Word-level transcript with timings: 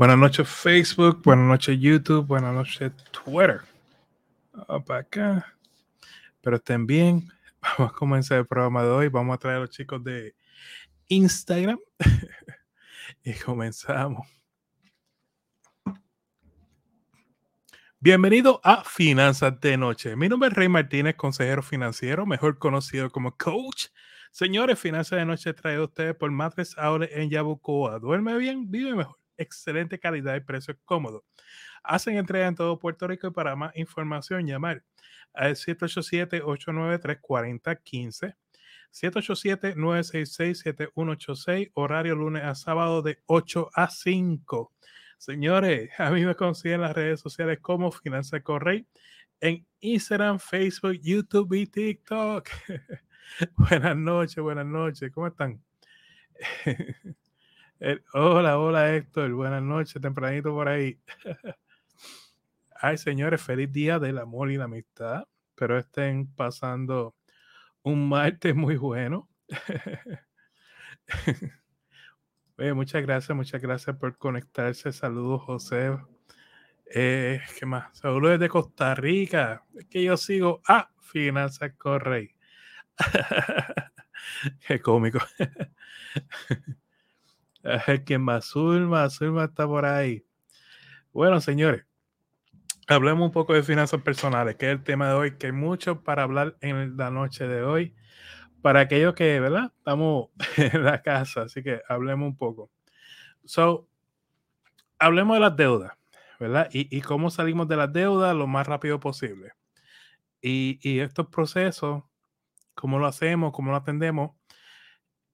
Buenas 0.00 0.16
noches 0.16 0.48
Facebook, 0.48 1.20
buenas 1.22 1.44
noches 1.44 1.78
YouTube, 1.78 2.26
buenas 2.26 2.54
noches 2.54 2.90
Twitter. 3.10 3.60
Vamos 4.50 4.84
para 4.86 5.00
acá. 5.00 5.54
Pero 6.40 6.56
estén 6.56 6.86
bien. 6.86 7.28
Vamos 7.60 7.92
a 7.92 7.94
comenzar 7.94 8.38
el 8.38 8.46
programa 8.46 8.82
de 8.82 8.88
hoy. 8.88 9.08
Vamos 9.08 9.34
a 9.34 9.38
traer 9.38 9.58
a 9.58 9.60
los 9.60 9.68
chicos 9.68 10.02
de 10.02 10.34
Instagram. 11.08 11.78
y 13.24 13.34
comenzamos. 13.34 14.26
Bienvenido 17.98 18.58
a 18.64 18.82
Finanzas 18.82 19.60
de 19.60 19.76
Noche. 19.76 20.16
Mi 20.16 20.30
nombre 20.30 20.48
es 20.48 20.54
Rey 20.54 20.70
Martínez, 20.70 21.14
consejero 21.16 21.62
financiero, 21.62 22.24
mejor 22.24 22.58
conocido 22.58 23.10
como 23.10 23.36
coach. 23.36 23.88
Señores, 24.30 24.78
Finanzas 24.78 25.18
de 25.18 25.26
Noche 25.26 25.52
traído 25.52 25.82
a 25.82 25.84
ustedes 25.84 26.16
por 26.16 26.30
Matres 26.30 26.74
Aure 26.78 27.10
en 27.20 27.28
Yabucoa. 27.28 27.98
Duerme 27.98 28.38
bien, 28.38 28.70
vive 28.70 28.94
mejor. 28.94 29.19
Excelente 29.40 29.98
calidad 29.98 30.36
y 30.36 30.40
precio 30.40 30.78
cómodo. 30.84 31.24
Hacen 31.82 32.18
entrega 32.18 32.46
en 32.46 32.54
todo 32.54 32.78
Puerto 32.78 33.08
Rico 33.08 33.28
y 33.28 33.30
para 33.30 33.56
más 33.56 33.74
información 33.74 34.46
llamar 34.46 34.84
al 35.32 35.56
787-893-4015. 35.56 38.36
787-966-7186, 38.92 41.70
horario 41.74 42.16
lunes 42.16 42.42
a 42.44 42.54
sábado 42.54 43.00
de 43.00 43.22
8 43.26 43.70
a 43.74 43.88
5. 43.88 44.74
Señores, 45.16 45.88
a 45.98 46.10
mí 46.10 46.26
me 46.26 46.34
consiguen 46.34 46.82
las 46.82 46.94
redes 46.94 47.20
sociales 47.20 47.60
como 47.60 47.90
Finanza 47.92 48.40
Correy 48.40 48.86
en 49.40 49.66
Instagram, 49.80 50.38
Facebook, 50.38 50.98
YouTube 51.00 51.54
y 51.54 51.66
TikTok. 51.66 52.46
buenas 53.56 53.96
noches, 53.96 54.36
buenas 54.36 54.66
noches, 54.66 55.10
¿cómo 55.12 55.28
están? 55.28 55.62
hola, 58.12 58.58
hola 58.58 58.94
Héctor, 58.94 59.32
buenas 59.32 59.62
noches, 59.62 60.00
tempranito 60.02 60.52
por 60.52 60.68
ahí. 60.68 61.00
Ay, 62.74 62.98
señores, 62.98 63.42
feliz 63.42 63.72
día 63.72 63.98
del 63.98 64.18
amor 64.18 64.50
y 64.50 64.56
la 64.56 64.64
amistad. 64.64 65.24
Pero 65.54 65.78
estén 65.78 66.26
pasando 66.34 67.14
un 67.82 68.08
martes 68.08 68.54
muy 68.54 68.76
bueno. 68.76 69.28
muchas 72.74 73.02
gracias, 73.02 73.36
muchas 73.36 73.62
gracias 73.62 73.96
por 73.96 74.16
conectarse. 74.18 74.92
Saludos, 74.92 75.42
José. 75.42 75.96
Eh, 76.86 77.40
¿Qué 77.58 77.66
más? 77.66 77.96
Saludos 77.96 78.32
desde 78.32 78.48
Costa 78.48 78.94
Rica. 78.94 79.64
Es 79.74 79.86
que 79.86 80.02
yo 80.02 80.16
sigo 80.16 80.60
a 80.66 80.90
Finanzas 81.00 81.72
Correy. 81.78 82.34
Qué 84.66 84.80
cómico. 84.80 85.20
¿Quién 88.04 88.22
más? 88.22 88.46
Zulma, 88.46 89.08
Zulma 89.10 89.44
está 89.44 89.66
por 89.66 89.84
ahí. 89.84 90.24
Bueno, 91.12 91.40
señores, 91.40 91.84
hablemos 92.88 93.26
un 93.26 93.32
poco 93.32 93.54
de 93.54 93.62
finanzas 93.62 94.02
personales, 94.02 94.56
que 94.56 94.66
es 94.66 94.72
el 94.72 94.84
tema 94.84 95.08
de 95.08 95.14
hoy, 95.14 95.36
que 95.36 95.46
hay 95.46 95.52
mucho 95.52 96.02
para 96.02 96.22
hablar 96.22 96.56
en 96.60 96.96
la 96.96 97.10
noche 97.10 97.46
de 97.46 97.62
hoy 97.62 97.94
para 98.62 98.80
aquellos 98.80 99.14
que, 99.14 99.40
¿verdad? 99.40 99.72
Estamos 99.78 100.28
en 100.56 100.84
la 100.84 101.02
casa, 101.02 101.42
así 101.42 101.62
que 101.62 101.80
hablemos 101.88 102.28
un 102.28 102.36
poco. 102.36 102.70
So, 103.44 103.88
hablemos 104.98 105.36
de 105.36 105.40
las 105.40 105.56
deudas, 105.56 105.92
¿verdad? 106.38 106.68
Y, 106.72 107.00
cómo 107.00 107.30
salimos 107.30 107.68
de 107.68 107.76
las 107.76 107.92
deudas 107.92 108.34
lo 108.34 108.46
más 108.46 108.66
rápido 108.66 109.00
posible. 109.00 109.52
Y, 110.42 110.78
y, 110.82 111.00
estos 111.00 111.28
procesos, 111.28 112.04
cómo 112.74 112.98
lo 112.98 113.06
hacemos, 113.06 113.52
cómo 113.52 113.70
lo 113.70 113.76
atendemos, 113.76 114.32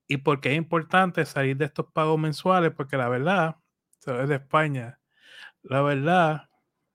y 0.08 0.18
por 0.18 0.40
qué 0.40 0.52
es 0.52 0.56
importante 0.56 1.24
salir 1.24 1.56
de 1.56 1.66
estos 1.66 1.86
pagos 1.92 2.18
mensuales, 2.18 2.72
porque 2.72 2.96
la 2.96 3.08
verdad, 3.08 3.56
es 4.06 4.28
de 4.28 4.36
España, 4.36 5.00
la 5.62 5.82
verdad 5.82 6.48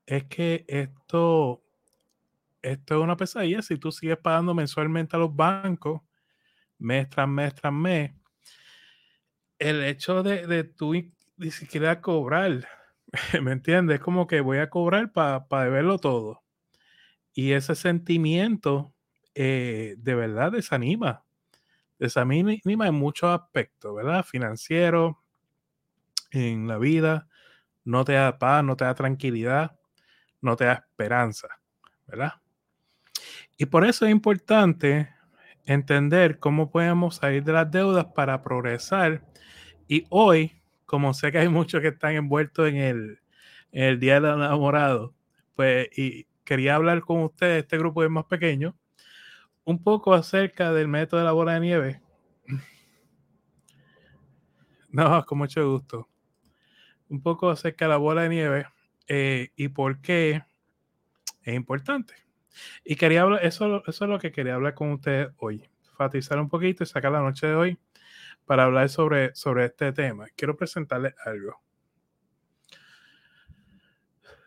es 0.05 0.25
que 0.25 0.65
esto, 0.67 1.63
esto 2.61 2.95
es 2.95 3.01
una 3.01 3.17
pesadilla. 3.17 3.61
Si 3.61 3.77
tú 3.77 3.91
sigues 3.91 4.17
pagando 4.17 4.53
mensualmente 4.53 5.15
a 5.15 5.19
los 5.19 5.35
bancos, 5.35 6.01
mes 6.77 7.09
tras 7.09 7.27
mes 7.27 7.53
tras 7.53 7.73
mes, 7.73 8.11
el 9.59 9.83
hecho 9.83 10.23
de, 10.23 10.47
de 10.47 10.63
tú 10.63 10.93
ni 11.37 11.51
siquiera 11.51 12.01
cobrar, 12.01 12.67
¿me 13.41 13.51
entiendes? 13.51 13.95
Es 13.95 14.01
como 14.01 14.27
que 14.27 14.41
voy 14.41 14.59
a 14.59 14.69
cobrar 14.69 15.11
para 15.11 15.45
deberlo 15.63 15.97
todo. 15.97 16.43
Y 17.33 17.53
ese 17.53 17.75
sentimiento 17.75 18.93
eh, 19.35 19.95
de 19.97 20.15
verdad 20.15 20.51
desanima. 20.51 21.23
Desanima 22.01 22.87
en 22.87 22.95
muchos 22.95 23.29
aspectos, 23.29 23.95
¿verdad? 23.95 24.25
Financiero, 24.25 25.23
en 26.31 26.67
la 26.67 26.79
vida, 26.79 27.27
no 27.83 28.03
te 28.03 28.13
da 28.13 28.39
paz, 28.39 28.63
no 28.63 28.75
te 28.75 28.85
da 28.85 28.95
tranquilidad, 28.95 29.77
no 30.41 30.55
te 30.55 30.65
da 30.65 30.73
esperanza, 30.73 31.47
¿verdad? 32.07 32.41
Y 33.55 33.67
por 33.67 33.85
eso 33.85 34.07
es 34.07 34.11
importante 34.11 35.13
entender 35.63 36.39
cómo 36.39 36.71
podemos 36.71 37.17
salir 37.17 37.43
de 37.43 37.53
las 37.53 37.69
deudas 37.69 38.05
para 38.15 38.41
progresar. 38.41 39.23
Y 39.87 40.07
hoy, 40.09 40.59
como 40.87 41.13
sé 41.13 41.31
que 41.31 41.37
hay 41.37 41.49
muchos 41.49 41.81
que 41.81 41.89
están 41.89 42.15
envueltos 42.15 42.67
en 42.67 42.77
el, 42.77 43.99
Día 43.99 44.19
del 44.19 44.33
Enamorado, 44.33 45.13
pues 45.55 45.87
y 45.95 46.25
quería 46.43 46.75
hablar 46.75 47.01
con 47.01 47.21
ustedes, 47.21 47.61
este 47.61 47.77
grupo 47.77 48.03
es 48.03 48.09
más 48.09 48.25
pequeño, 48.25 48.75
un 49.65 49.83
poco 49.83 50.13
acerca 50.13 50.71
del 50.73 50.87
método 50.87 51.19
de 51.19 51.25
la 51.25 51.31
bola 51.31 51.53
de 51.53 51.59
nieve. 51.59 52.01
No, 54.93 55.23
con 55.25 55.37
mucho 55.37 55.71
gusto. 55.71 56.09
Un 57.07 57.21
poco 57.21 57.49
acerca 57.49 57.85
de 57.85 57.89
la 57.89 57.97
bola 57.97 58.23
de 58.23 58.29
nieve 58.29 58.65
eh, 59.07 59.49
y 59.55 59.69
por 59.69 60.01
qué 60.01 60.43
es 61.43 61.55
importante. 61.55 62.13
Y 62.83 62.95
quería 62.95 63.21
hablar, 63.21 63.45
eso, 63.45 63.83
es 63.85 64.01
lo 64.01 64.19
que 64.19 64.31
quería 64.31 64.55
hablar 64.55 64.73
con 64.73 64.91
ustedes 64.91 65.29
hoy. 65.37 65.69
Fatizar 65.95 66.39
un 66.39 66.49
poquito 66.49 66.83
y 66.83 66.87
sacar 66.87 67.11
la 67.11 67.21
noche 67.21 67.47
de 67.47 67.55
hoy 67.55 67.79
para 68.45 68.63
hablar 68.63 68.89
sobre, 68.89 69.33
sobre 69.35 69.65
este 69.65 69.93
tema. 69.93 70.25
Quiero 70.35 70.57
presentarles 70.57 71.13
algo. 71.25 71.61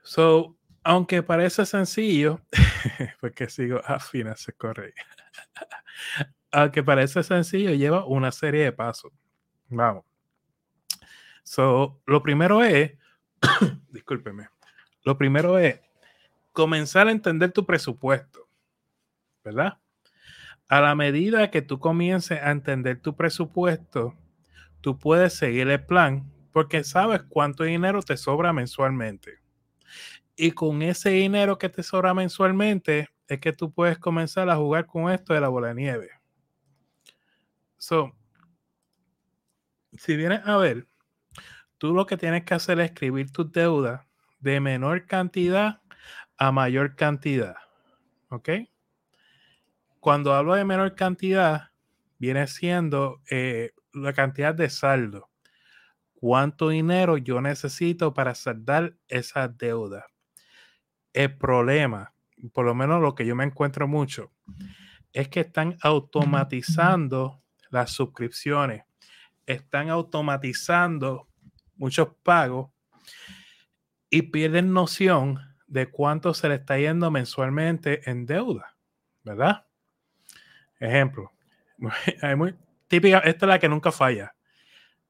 So, 0.02 0.58
aunque 0.84 1.22
parece 1.22 1.64
sencillo, 1.64 2.40
porque 3.20 3.48
sigo 3.48 3.80
a 3.84 3.98
se 4.36 4.52
corre. 4.52 4.94
aunque 6.52 6.82
parece 6.82 7.22
sencillo, 7.22 7.70
lleva 7.70 8.04
una 8.04 8.30
serie 8.30 8.64
de 8.64 8.72
pasos. 8.72 9.10
Vamos. 9.68 10.04
So, 11.42 12.00
lo 12.06 12.22
primero 12.22 12.62
es, 12.62 12.92
discúlpeme, 13.90 14.48
lo 15.04 15.16
primero 15.18 15.58
es 15.58 15.80
comenzar 16.52 17.08
a 17.08 17.12
entender 17.12 17.52
tu 17.52 17.66
presupuesto, 17.66 18.46
¿verdad? 19.42 19.78
A 20.68 20.80
la 20.80 20.94
medida 20.94 21.50
que 21.50 21.62
tú 21.62 21.78
comiences 21.78 22.40
a 22.40 22.50
entender 22.50 23.00
tu 23.00 23.16
presupuesto, 23.16 24.14
tú 24.80 24.98
puedes 24.98 25.34
seguir 25.34 25.68
el 25.68 25.84
plan 25.84 26.30
porque 26.52 26.84
sabes 26.84 27.22
cuánto 27.28 27.64
dinero 27.64 28.02
te 28.02 28.16
sobra 28.16 28.52
mensualmente. 28.52 29.43
Y 30.36 30.52
con 30.52 30.82
ese 30.82 31.10
dinero 31.10 31.58
que 31.58 31.68
te 31.68 31.82
sobra 31.82 32.12
mensualmente 32.14 33.08
es 33.28 33.40
que 33.40 33.52
tú 33.52 33.72
puedes 33.72 33.98
comenzar 33.98 34.48
a 34.50 34.56
jugar 34.56 34.86
con 34.86 35.10
esto 35.10 35.32
de 35.32 35.40
la 35.40 35.48
bola 35.48 35.68
de 35.68 35.74
nieve. 35.74 36.10
So, 37.78 38.12
si 39.92 40.16
vienes 40.16 40.40
a 40.44 40.56
ver, 40.56 40.88
tú 41.78 41.94
lo 41.94 42.06
que 42.06 42.16
tienes 42.16 42.44
que 42.44 42.54
hacer 42.54 42.80
es 42.80 42.90
escribir 42.90 43.30
tus 43.30 43.50
deudas 43.52 44.02
de 44.40 44.60
menor 44.60 45.06
cantidad 45.06 45.80
a 46.36 46.52
mayor 46.52 46.96
cantidad. 46.96 47.56
¿Ok? 48.28 48.50
Cuando 50.00 50.34
hablo 50.34 50.54
de 50.54 50.64
menor 50.64 50.94
cantidad, 50.94 51.70
viene 52.18 52.46
siendo 52.46 53.22
eh, 53.30 53.72
la 53.92 54.12
cantidad 54.12 54.54
de 54.54 54.68
saldo. 54.68 55.30
¿Cuánto 56.14 56.70
dinero 56.70 57.16
yo 57.16 57.40
necesito 57.40 58.12
para 58.12 58.34
saldar 58.34 58.96
esa 59.08 59.48
deuda? 59.48 60.06
El 61.14 61.38
problema, 61.38 62.12
por 62.52 62.66
lo 62.66 62.74
menos 62.74 63.00
lo 63.00 63.14
que 63.14 63.24
yo 63.24 63.34
me 63.34 63.44
encuentro 63.44 63.88
mucho, 63.88 64.32
es 65.12 65.28
que 65.28 65.40
están 65.40 65.76
automatizando 65.80 67.40
las 67.70 67.92
suscripciones, 67.92 68.82
están 69.46 69.88
automatizando 69.88 71.28
muchos 71.76 72.08
pagos 72.22 72.70
y 74.10 74.22
pierden 74.22 74.72
noción 74.72 75.38
de 75.66 75.90
cuánto 75.90 76.34
se 76.34 76.48
le 76.48 76.56
está 76.56 76.78
yendo 76.78 77.10
mensualmente 77.10 78.08
en 78.10 78.26
deuda, 78.26 78.76
¿verdad? 79.22 79.66
Ejemplo, 80.78 81.32
hay 82.22 82.36
muy 82.36 82.54
típica, 82.88 83.18
esta 83.20 83.46
es 83.46 83.48
la 83.48 83.58
que 83.58 83.68
nunca 83.68 83.92
falla. 83.92 84.34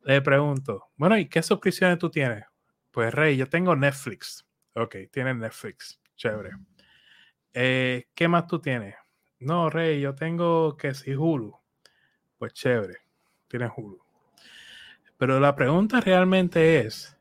Le 0.03 0.21
pregunto, 0.21 0.91
bueno, 0.97 1.17
¿y 1.17 1.29
qué 1.29 1.43
suscripciones 1.43 1.99
tú 1.99 2.11
tienes? 2.11 2.45
Pues 2.91 3.13
Rey, 3.13 3.39
yo 3.39 3.49
tengo 3.49 3.75
Netflix. 3.75 4.47
Ok, 4.75 4.97
tienes 5.11 5.37
Netflix. 5.37 6.01
Chévere. 6.17 6.51
Eh, 7.53 8.09
¿Qué 8.15 8.29
más 8.29 8.47
tú 8.47 8.61
tienes? 8.61 8.95
No, 9.39 9.71
Rey, 9.71 10.01
yo 10.01 10.15
tengo 10.15 10.77
que 10.77 10.95
si 10.95 11.15
Hulu. 11.15 11.57
Pues 12.39 12.53
chévere, 12.53 12.99
tienes 13.49 13.71
Hulu. 13.77 14.03
Pero 15.17 15.39
la 15.39 15.55
pregunta 15.55 16.01
realmente 16.01 16.81
es, 16.81 17.17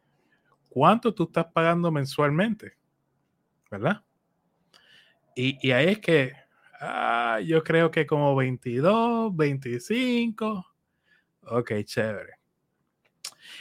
cuánto 0.69 1.13
tú 1.13 1.25
estás 1.25 1.45
pagando 1.53 1.91
mensualmente, 1.91 2.73
¿verdad? 3.69 4.03
Y, 5.35 5.71
ahí 5.71 5.89
es 5.89 5.99
que 5.99 6.33
ah, 6.79 7.39
yo 7.45 7.63
creo 7.63 7.91
que 7.91 8.05
como 8.07 8.35
22, 8.35 9.35
25. 9.35 10.65
Ok, 11.47 11.71
chévere. 11.83 12.33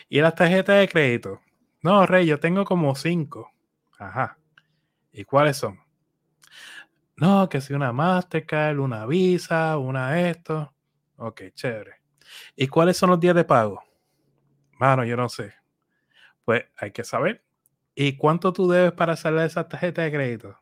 ¿Y 0.08 0.20
las 0.20 0.34
tarjetas 0.34 0.78
de 0.78 0.88
crédito? 0.88 1.40
No, 1.82 2.06
Rey, 2.06 2.26
yo 2.26 2.38
tengo 2.40 2.64
como 2.64 2.94
5. 2.94 3.50
Ajá. 4.02 4.36
¿Y 5.12 5.24
cuáles 5.24 5.56
son? 5.56 5.78
No, 7.16 7.48
que 7.48 7.60
si 7.60 7.72
una 7.72 7.92
Mastercard, 7.92 8.78
una 8.78 9.06
Visa, 9.06 9.78
una 9.78 10.20
esto. 10.28 10.74
Ok, 11.16 11.42
chévere. 11.54 12.02
¿Y 12.56 12.66
cuáles 12.66 12.96
son 12.96 13.10
los 13.10 13.20
días 13.20 13.36
de 13.36 13.44
pago? 13.44 13.82
Mano, 14.78 15.04
yo 15.04 15.16
no 15.16 15.28
sé. 15.28 15.54
Pues 16.44 16.64
hay 16.76 16.90
que 16.90 17.04
saber. 17.04 17.44
¿Y 17.94 18.16
cuánto 18.16 18.52
tú 18.52 18.68
debes 18.68 18.92
para 18.92 19.12
hacerle 19.12 19.44
esa 19.44 19.68
tarjeta 19.68 20.02
de 20.02 20.10
crédito? 20.10 20.58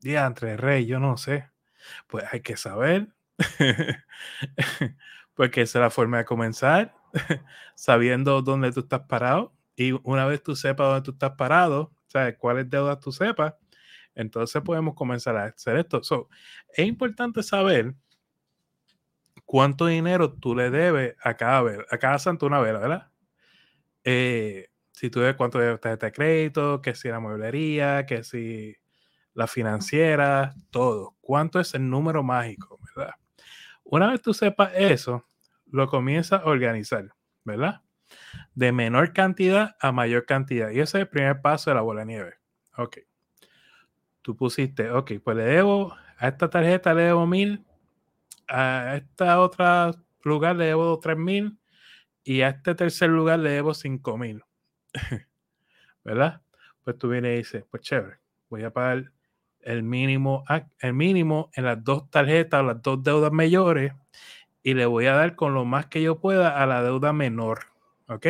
Día 0.00 0.24
entre 0.24 0.56
rey, 0.56 0.86
yo 0.86 0.98
no 0.98 1.18
sé. 1.18 1.50
Pues 2.06 2.24
hay 2.32 2.40
que 2.40 2.56
saber. 2.56 3.08
Porque 5.34 5.62
esa 5.62 5.80
es 5.80 5.82
la 5.82 5.90
forma 5.90 6.18
de 6.18 6.24
comenzar, 6.24 6.94
sabiendo 7.74 8.40
dónde 8.40 8.72
tú 8.72 8.80
estás 8.80 9.00
parado. 9.00 9.52
Y 9.76 9.92
una 10.04 10.24
vez 10.24 10.42
tú 10.42 10.56
sepas 10.56 10.86
dónde 10.86 11.02
tú 11.02 11.10
estás 11.10 11.32
parado, 11.32 11.93
sabes 12.14 12.36
cuáles 12.38 12.70
deudas 12.70 13.00
tú 13.00 13.10
sepas, 13.10 13.54
entonces 14.14 14.62
podemos 14.62 14.94
comenzar 14.94 15.36
a 15.36 15.46
hacer 15.46 15.76
esto. 15.76 16.00
es 16.72 16.86
importante 16.86 17.42
saber 17.42 17.94
cuánto 19.44 19.86
dinero 19.86 20.32
tú 20.32 20.54
le 20.54 20.70
debes 20.70 21.16
a 21.22 21.36
cada, 21.36 21.84
a 21.90 21.98
cada 21.98 22.18
santo 22.18 22.46
una 22.46 22.60
vela, 22.60 22.78
¿verdad? 22.78 23.10
Eh, 24.04 24.68
si 24.92 25.10
tú 25.10 25.20
ves 25.20 25.34
cuánto 25.34 25.58
debes 25.58 25.80
de 25.80 26.12
crédito, 26.12 26.80
que 26.80 26.94
si 26.94 27.08
la 27.08 27.18
mueblería, 27.18 28.06
que 28.06 28.22
si 28.22 28.76
la 29.32 29.48
financiera, 29.48 30.54
todo. 30.70 31.16
¿Cuánto 31.20 31.58
es 31.58 31.74
el 31.74 31.90
número 31.90 32.22
mágico, 32.22 32.78
verdad? 32.94 33.14
Una 33.82 34.12
vez 34.12 34.22
tú 34.22 34.32
sepas 34.32 34.70
eso, 34.76 35.26
lo 35.66 35.88
comienzas 35.88 36.42
a 36.42 36.46
organizar, 36.46 37.12
¿verdad? 37.42 37.82
De 38.54 38.72
menor 38.72 39.12
cantidad 39.12 39.76
a 39.80 39.92
mayor 39.92 40.26
cantidad. 40.26 40.70
Y 40.70 40.80
ese 40.80 40.98
es 40.98 41.02
el 41.02 41.08
primer 41.08 41.40
paso 41.40 41.70
de 41.70 41.76
la 41.76 41.82
bola 41.82 42.00
de 42.00 42.06
nieve. 42.06 42.34
Ok. 42.76 42.98
Tú 44.22 44.36
pusiste, 44.36 44.90
ok, 44.90 45.12
pues 45.22 45.36
le 45.36 45.44
debo, 45.44 45.94
a 46.18 46.28
esta 46.28 46.48
tarjeta 46.48 46.94
le 46.94 47.02
debo 47.02 47.26
mil, 47.26 47.64
a 48.48 48.96
esta 48.96 49.40
otra 49.40 49.90
lugar 50.22 50.56
le 50.56 50.66
debo 50.66 50.98
tres 50.98 51.18
mil 51.18 51.58
y 52.22 52.40
a 52.40 52.48
este 52.48 52.74
tercer 52.74 53.10
lugar 53.10 53.40
le 53.40 53.50
debo 53.50 53.74
cinco 53.74 54.16
mil. 54.16 54.42
¿Verdad? 56.04 56.40
Pues 56.82 56.98
tú 56.98 57.08
vienes 57.08 57.34
y 57.34 57.36
dices, 57.36 57.64
pues 57.70 57.82
chévere, 57.82 58.18
voy 58.48 58.64
a 58.64 58.72
pagar 58.72 59.10
el 59.60 59.82
mínimo, 59.82 60.44
el 60.78 60.94
mínimo 60.94 61.50
en 61.54 61.64
las 61.64 61.82
dos 61.82 62.10
tarjetas, 62.10 62.64
las 62.64 62.82
dos 62.82 63.02
deudas 63.02 63.32
mayores, 63.32 63.92
y 64.62 64.74
le 64.74 64.86
voy 64.86 65.06
a 65.06 65.14
dar 65.14 65.34
con 65.34 65.54
lo 65.54 65.64
más 65.64 65.86
que 65.86 66.02
yo 66.02 66.20
pueda 66.20 66.62
a 66.62 66.66
la 66.66 66.82
deuda 66.82 67.12
menor. 67.12 67.73
¿Ok? 68.08 68.26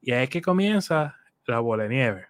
Y 0.00 0.12
ahí 0.12 0.24
es 0.24 0.30
que 0.30 0.42
comienza 0.42 1.16
la 1.46 1.60
bola 1.60 1.84
de 1.84 1.88
nieve. 1.90 2.26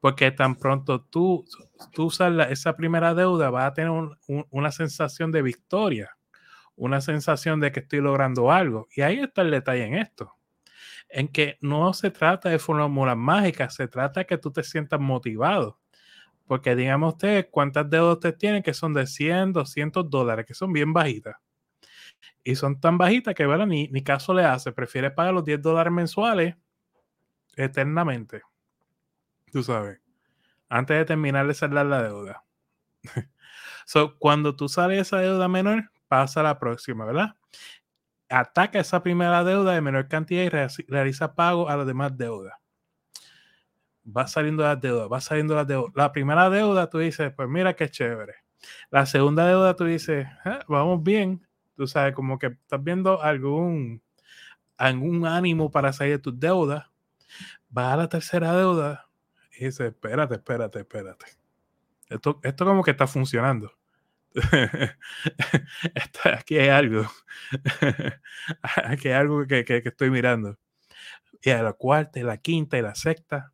Porque 0.00 0.30
tan 0.30 0.56
pronto 0.56 1.02
tú, 1.02 1.44
tú 1.92 2.06
usas 2.06 2.50
esa 2.50 2.76
primera 2.76 3.14
deuda, 3.14 3.50
vas 3.50 3.70
a 3.70 3.74
tener 3.74 3.92
una 4.50 4.70
sensación 4.72 5.32
de 5.32 5.42
victoria, 5.42 6.16
una 6.76 7.00
sensación 7.00 7.60
de 7.60 7.72
que 7.72 7.80
estoy 7.80 8.00
logrando 8.00 8.52
algo. 8.52 8.88
Y 8.94 9.02
ahí 9.02 9.20
está 9.20 9.42
el 9.42 9.50
detalle 9.50 9.84
en 9.84 9.94
esto. 9.94 10.34
En 11.08 11.28
que 11.28 11.58
no 11.60 11.92
se 11.94 12.10
trata 12.10 12.48
de 12.50 12.58
fórmulas 12.58 13.16
mágicas, 13.16 13.74
se 13.74 13.88
trata 13.88 14.20
de 14.20 14.26
que 14.26 14.38
tú 14.38 14.52
te 14.52 14.62
sientas 14.62 15.00
motivado 15.00 15.78
porque 16.48 16.74
digamos 16.74 17.14
usted 17.14 17.48
cuántas 17.50 17.88
deudas 17.88 18.14
usted 18.14 18.34
tiene 18.36 18.62
que 18.62 18.72
son 18.74 18.94
de 18.94 19.06
100, 19.06 19.52
200 19.52 20.08
dólares, 20.10 20.46
que 20.46 20.54
son 20.54 20.72
bien 20.72 20.92
bajitas. 20.92 21.36
Y 22.44 22.54
son 22.56 22.80
tan 22.80 22.98
bajitas 22.98 23.34
que, 23.34 23.46
bueno, 23.46 23.66
ni, 23.66 23.88
ni 23.88 24.02
caso 24.02 24.32
le 24.34 24.44
hace. 24.44 24.72
Prefiere 24.72 25.10
pagar 25.10 25.34
los 25.34 25.44
10 25.44 25.60
dólares 25.60 25.92
mensuales 25.92 26.56
eternamente. 27.56 28.42
Tú 29.52 29.62
sabes. 29.62 30.00
Antes 30.68 30.98
de 30.98 31.04
terminar 31.04 31.46
de 31.46 31.54
saldar 31.54 31.86
la 31.86 32.02
deuda. 32.02 32.44
so, 33.86 34.18
cuando 34.18 34.54
tú 34.56 34.68
sales 34.68 35.00
esa 35.00 35.18
deuda 35.18 35.48
menor, 35.48 35.90
pasa 36.08 36.40
a 36.40 36.44
la 36.44 36.58
próxima, 36.58 37.04
¿verdad? 37.04 37.34
Ataca 38.28 38.78
esa 38.78 39.02
primera 39.02 39.42
deuda 39.44 39.72
de 39.72 39.80
menor 39.80 40.08
cantidad 40.08 40.44
y 40.44 40.82
realiza 40.86 41.34
pago 41.34 41.68
a 41.68 41.76
las 41.76 41.86
demás 41.86 42.16
deudas 42.16 42.54
va 44.16 44.26
saliendo 44.26 44.62
las 44.62 44.80
deudas, 44.80 45.08
va 45.10 45.20
saliendo 45.20 45.54
las 45.54 45.66
deudas. 45.66 45.92
La 45.94 46.12
primera 46.12 46.48
deuda 46.50 46.88
tú 46.88 46.98
dices, 46.98 47.32
pues 47.34 47.48
mira 47.48 47.74
qué 47.74 47.88
chévere. 47.90 48.34
La 48.90 49.06
segunda 49.06 49.46
deuda 49.46 49.74
tú 49.76 49.84
dices, 49.84 50.26
ah, 50.44 50.60
vamos 50.68 51.02
bien. 51.02 51.46
Tú 51.78 51.86
sabes, 51.86 52.14
como 52.14 52.38
que 52.38 52.48
estás 52.48 52.82
viendo 52.82 53.22
algún, 53.22 54.02
algún 54.76 55.26
ánimo 55.26 55.70
para 55.70 55.92
salir 55.92 56.16
de 56.16 56.18
tus 56.18 56.38
deudas. 56.38 56.86
Va 57.76 57.92
a 57.92 57.96
la 57.96 58.08
tercera 58.08 58.54
deuda 58.54 59.08
y 59.52 59.66
dices, 59.66 59.88
espérate, 59.88 60.34
espérate, 60.34 60.80
espérate. 60.80 61.26
Esto, 62.08 62.40
esto 62.42 62.64
como 62.66 62.82
que 62.82 62.90
está 62.90 63.06
funcionando. 63.06 63.72
aquí 66.24 66.58
hay 66.58 66.68
algo. 66.68 67.06
aquí 68.84 69.08
hay 69.08 69.14
algo 69.14 69.46
que, 69.46 69.64
que, 69.64 69.82
que 69.82 69.88
estoy 69.88 70.10
mirando. 70.10 70.58
Y 71.40 71.50
a 71.50 71.62
la 71.62 71.72
cuarta, 71.72 72.18
y 72.18 72.24
la 72.24 72.38
quinta, 72.38 72.76
y 72.76 72.82
la 72.82 72.94
sexta 72.94 73.52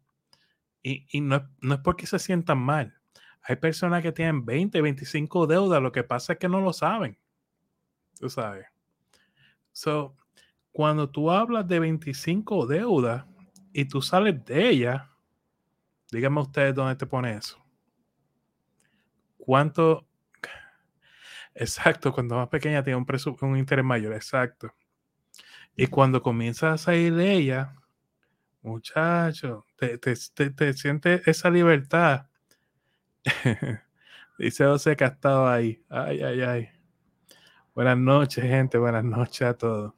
y, 0.85 1.21
no, 1.23 1.37
es 1.37 1.79
porque 1.83 2.07
se 2.07 2.19
sientan 2.19 2.59
mal. 2.59 2.95
Hay 3.43 3.57
personas 3.57 4.03
que 4.03 4.13
tienen 4.13 4.45
20, 4.45 4.81
25 4.83 5.47
deudas, 5.47 5.83
lo 5.83 5.93
que 5.93 6.05
pasa 6.05 6.35
es 6.35 6.39
que 6.39 6.49
no 6.49 6.61
lo 6.61 6.73
saben. 6.73 7.19
Tú 8.19 8.29
sabes. 8.29 8.67
So, 9.73 10.17
cuando 10.73 11.09
tú 11.11 11.31
hablas 11.31 11.67
de 11.67 11.81
25 11.81 12.67
deudas 12.67 13.25
y 13.73 13.85
tú 13.87 14.01
sales 14.03 14.45
de 14.45 14.69
ella, 14.69 15.11
díganme 16.11 16.41
ustedes 16.41 16.75
dónde 16.75 16.97
te 16.97 17.07
pone 17.07 17.37
eso. 17.37 17.63
¿Cuánto? 19.37 20.07
Exacto, 21.55 22.13
cuando 22.13 22.37
más 22.37 22.49
pequeña 22.49 22.83
tiene 22.83 22.97
un, 22.97 23.07
un 23.41 23.59
interés 23.59 23.85
mayor, 23.85 24.15
exacto. 24.15 24.73
Y 25.77 25.87
cuando 25.89 26.23
comienzas 26.23 26.75
a 26.75 26.85
salir 26.85 27.15
de 27.15 27.33
ella, 27.33 27.75
Muchacho, 28.65 29.67
te, 29.77 29.99
te, 29.99 30.73
sientes 30.73 31.21
esa 31.29 31.51
libertad. 31.51 32.29
Dice 34.39 34.65
José 34.65 34.97
que 34.97 35.05
ha 35.05 35.09
estado 35.09 35.47
ahí. 35.47 35.85
Ay, 35.91 36.23
ay, 36.23 36.41
ay. 36.41 36.74
Buenas 37.75 37.99
noches, 37.99 38.45
gente. 38.45 38.79
Buenas 38.79 39.03
noches 39.03 39.43
a 39.43 39.59
todos. 39.59 39.93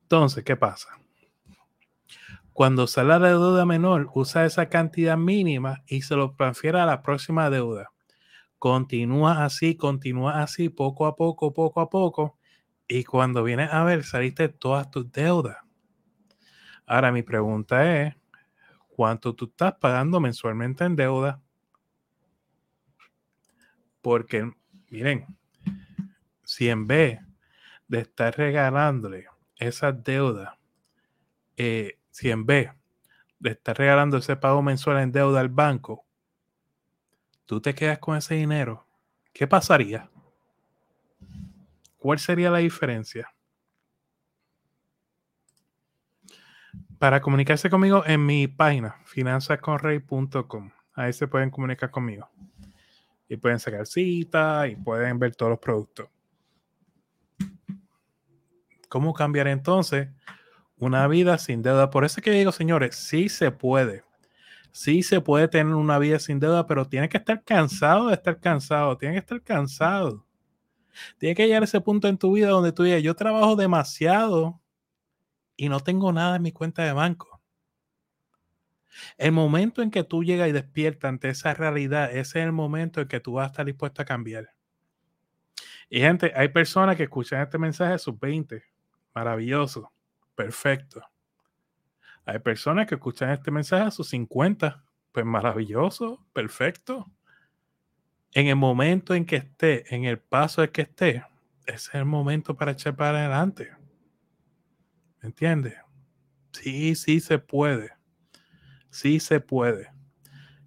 Entonces, 0.00 0.42
¿qué 0.42 0.56
pasa? 0.56 0.88
Cuando 2.54 2.86
sale 2.86 3.08
la 3.08 3.18
deuda 3.18 3.66
menor, 3.66 4.08
usa 4.14 4.46
esa 4.46 4.70
cantidad 4.70 5.18
mínima 5.18 5.82
y 5.86 6.00
se 6.00 6.16
lo 6.16 6.30
transfiere 6.34 6.80
a 6.80 6.86
la 6.86 7.02
próxima 7.02 7.50
deuda. 7.50 7.92
Continúa 8.58 9.44
así, 9.44 9.76
continúa 9.76 10.42
así, 10.42 10.70
poco 10.70 11.04
a 11.04 11.14
poco, 11.14 11.52
poco 11.52 11.82
a 11.82 11.90
poco. 11.90 12.38
Y 12.88 13.04
cuando 13.04 13.42
vienes 13.42 13.70
a 13.70 13.84
ver, 13.84 14.02
saliste 14.04 14.48
todas 14.48 14.90
tus 14.90 15.12
deudas. 15.12 15.58
Ahora 16.86 17.12
mi 17.12 17.22
pregunta 17.22 18.00
es, 18.00 18.14
¿cuánto 18.88 19.34
tú 19.34 19.44
estás 19.44 19.74
pagando 19.74 20.20
mensualmente 20.20 20.84
en 20.84 20.96
deuda? 20.96 21.42
Porque, 24.00 24.50
miren, 24.88 25.26
si 26.56 26.70
en 26.70 26.86
vez 26.86 27.20
de 27.86 27.98
estar 27.98 28.34
regalándole 28.34 29.26
esas 29.56 30.02
deudas, 30.02 30.54
eh, 31.58 31.98
si 32.10 32.30
en 32.30 32.46
vez 32.46 32.70
de 33.38 33.50
estar 33.50 33.76
regalando 33.76 34.16
ese 34.16 34.36
pago 34.36 34.62
mensual 34.62 35.02
en 35.02 35.12
deuda 35.12 35.40
al 35.40 35.50
banco, 35.50 36.06
tú 37.44 37.60
te 37.60 37.74
quedas 37.74 37.98
con 37.98 38.16
ese 38.16 38.36
dinero, 38.36 38.86
¿qué 39.34 39.46
pasaría? 39.46 40.08
¿Cuál 41.98 42.18
sería 42.18 42.50
la 42.50 42.58
diferencia? 42.58 43.30
para 46.98 47.20
comunicarse 47.20 47.68
conmigo 47.68 48.02
en 48.06 48.24
mi 48.24 48.48
página, 48.48 48.96
finanzasconrey.com. 49.04 50.70
Ahí 50.94 51.12
se 51.12 51.28
pueden 51.28 51.50
comunicar 51.50 51.90
conmigo. 51.90 52.30
Y 53.28 53.36
pueden 53.36 53.58
sacar 53.58 53.86
cita 53.86 54.66
y 54.66 54.76
pueden 54.76 55.18
ver 55.18 55.36
todos 55.36 55.50
los 55.50 55.58
productos. 55.58 56.08
¿Cómo 58.88 59.14
cambiar 59.14 59.48
entonces 59.48 60.08
una 60.76 61.06
vida 61.08 61.38
sin 61.38 61.62
deuda? 61.62 61.90
Por 61.90 62.04
eso 62.04 62.20
es 62.20 62.24
que 62.24 62.30
digo, 62.30 62.52
señores, 62.52 62.96
sí 62.96 63.28
se 63.28 63.50
puede. 63.50 64.04
Sí 64.72 65.02
se 65.02 65.20
puede 65.20 65.48
tener 65.48 65.74
una 65.74 65.98
vida 65.98 66.18
sin 66.18 66.38
deuda, 66.38 66.66
pero 66.66 66.86
tiene 66.86 67.08
que 67.08 67.16
estar 67.16 67.42
cansado 67.44 68.08
de 68.08 68.14
estar 68.14 68.38
cansado. 68.40 68.96
Tiene 68.98 69.14
que 69.14 69.20
estar 69.20 69.42
cansado. 69.42 70.26
Tiene 71.18 71.34
que 71.34 71.46
llegar 71.46 71.62
a 71.62 71.64
ese 71.64 71.80
punto 71.80 72.08
en 72.08 72.18
tu 72.18 72.32
vida 72.32 72.48
donde 72.48 72.72
tú 72.72 72.82
digas, 72.82 73.02
yo 73.02 73.14
trabajo 73.14 73.56
demasiado 73.56 74.60
y 75.56 75.68
no 75.68 75.80
tengo 75.80 76.12
nada 76.12 76.36
en 76.36 76.42
mi 76.42 76.52
cuenta 76.52 76.84
de 76.84 76.92
banco. 76.92 77.40
El 79.18 79.32
momento 79.32 79.82
en 79.82 79.90
que 79.90 80.04
tú 80.04 80.24
llegas 80.24 80.48
y 80.48 80.52
despiertas 80.52 81.08
ante 81.08 81.28
esa 81.28 81.54
realidad, 81.54 82.10
ese 82.10 82.40
es 82.40 82.46
el 82.46 82.52
momento 82.52 83.00
en 83.00 83.08
que 83.08 83.20
tú 83.20 83.34
vas 83.34 83.44
a 83.44 83.46
estar 83.48 83.66
dispuesto 83.66 84.02
a 84.02 84.04
cambiar. 84.04 84.54
Y 85.88 86.00
gente, 86.00 86.32
hay 86.34 86.48
personas 86.48 86.96
que 86.96 87.04
escuchan 87.04 87.42
este 87.42 87.58
mensaje 87.58 87.94
a 87.94 87.98
sus 87.98 88.18
20. 88.18 88.62
Maravilloso. 89.16 89.90
Perfecto. 90.34 91.00
Hay 92.26 92.38
personas 92.40 92.86
que 92.86 92.96
escuchan 92.96 93.30
este 93.30 93.50
mensaje 93.50 93.84
a 93.84 93.90
sus 93.90 94.10
50. 94.10 94.84
Pues 95.10 95.24
maravilloso. 95.24 96.22
Perfecto. 96.34 97.10
En 98.32 98.48
el 98.48 98.56
momento 98.56 99.14
en 99.14 99.24
que 99.24 99.36
esté, 99.36 99.94
en 99.94 100.04
el 100.04 100.18
paso 100.18 100.62
en 100.62 100.68
que 100.70 100.82
esté, 100.82 101.24
ese 101.64 101.88
es 101.88 101.94
el 101.94 102.04
momento 102.04 102.54
para 102.54 102.72
echar 102.72 102.94
para 102.94 103.20
adelante. 103.20 103.72
¿Me 105.22 105.28
entiendes? 105.28 105.76
Sí, 106.52 106.94
sí 106.94 107.20
se 107.20 107.38
puede. 107.38 107.92
Sí 108.90 109.18
se 109.18 109.40
puede. 109.40 109.90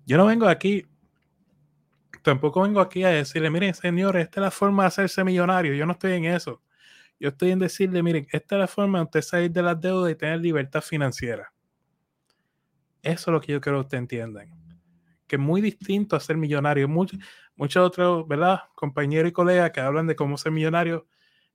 Yo 0.08 0.18
no 0.18 0.26
vengo 0.26 0.48
aquí, 0.48 0.88
tampoco 2.24 2.64
vengo 2.64 2.80
aquí 2.80 3.04
a 3.04 3.10
decirle, 3.10 3.52
miren, 3.52 3.76
señores, 3.76 4.24
esta 4.24 4.40
es 4.40 4.44
la 4.46 4.52
forma 4.52 4.84
de 4.84 4.88
hacerse 4.88 5.24
millonario. 5.24 5.76
Yo 5.76 5.86
no 5.86 5.92
estoy 5.92 6.14
en 6.14 6.26
eso. 6.26 6.64
Yo 7.20 7.30
estoy 7.30 7.52
en 7.52 7.60
decirle, 7.60 8.02
miren, 8.02 8.28
esta 8.32 8.56
es 8.56 8.60
la 8.60 8.68
forma 8.68 9.00
de 9.00 9.06
usted 9.06 9.22
salir 9.22 9.52
de 9.52 9.62
las 9.62 9.80
deudas 9.80 10.12
y 10.12 10.16
tener 10.16 10.40
libertad 10.40 10.82
financiera. 10.82 11.52
Eso 13.02 13.32
es 13.32 13.34
lo 13.34 13.42
que 13.42 13.52
yo 13.52 13.62
quiero 13.62 13.80
que 13.80 13.82
ustedes 13.82 14.02
entiendan. 14.02 14.50
Que 15.28 15.36
es 15.36 15.42
muy 15.42 15.62
distinto 15.62 16.16
a 16.16 16.20
ser 16.20 16.38
millonario. 16.38 16.88
Muchos, 16.88 17.20
muchos 17.56 17.86
otros, 17.86 18.28
¿verdad? 18.28 18.62
Compañeros 18.76 19.30
y 19.30 19.34
colegas 19.34 19.72
que 19.72 19.82
hablan 19.82 20.08
de 20.08 20.16
cómo 20.16 20.38
ser 20.38 20.52
millonario, 20.52 21.08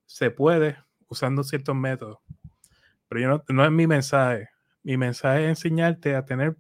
se 0.04 0.30
puede 0.30 0.76
usando 1.08 1.42
ciertos 1.42 1.74
métodos. 1.74 2.18
Pero 3.08 3.20
yo 3.20 3.28
no, 3.28 3.44
no 3.48 3.64
es 3.64 3.70
mi 3.70 3.86
mensaje. 3.86 4.50
Mi 4.82 4.96
mensaje 4.98 5.44
es 5.44 5.48
enseñarte 5.48 6.14
a 6.14 6.24
tener 6.24 6.56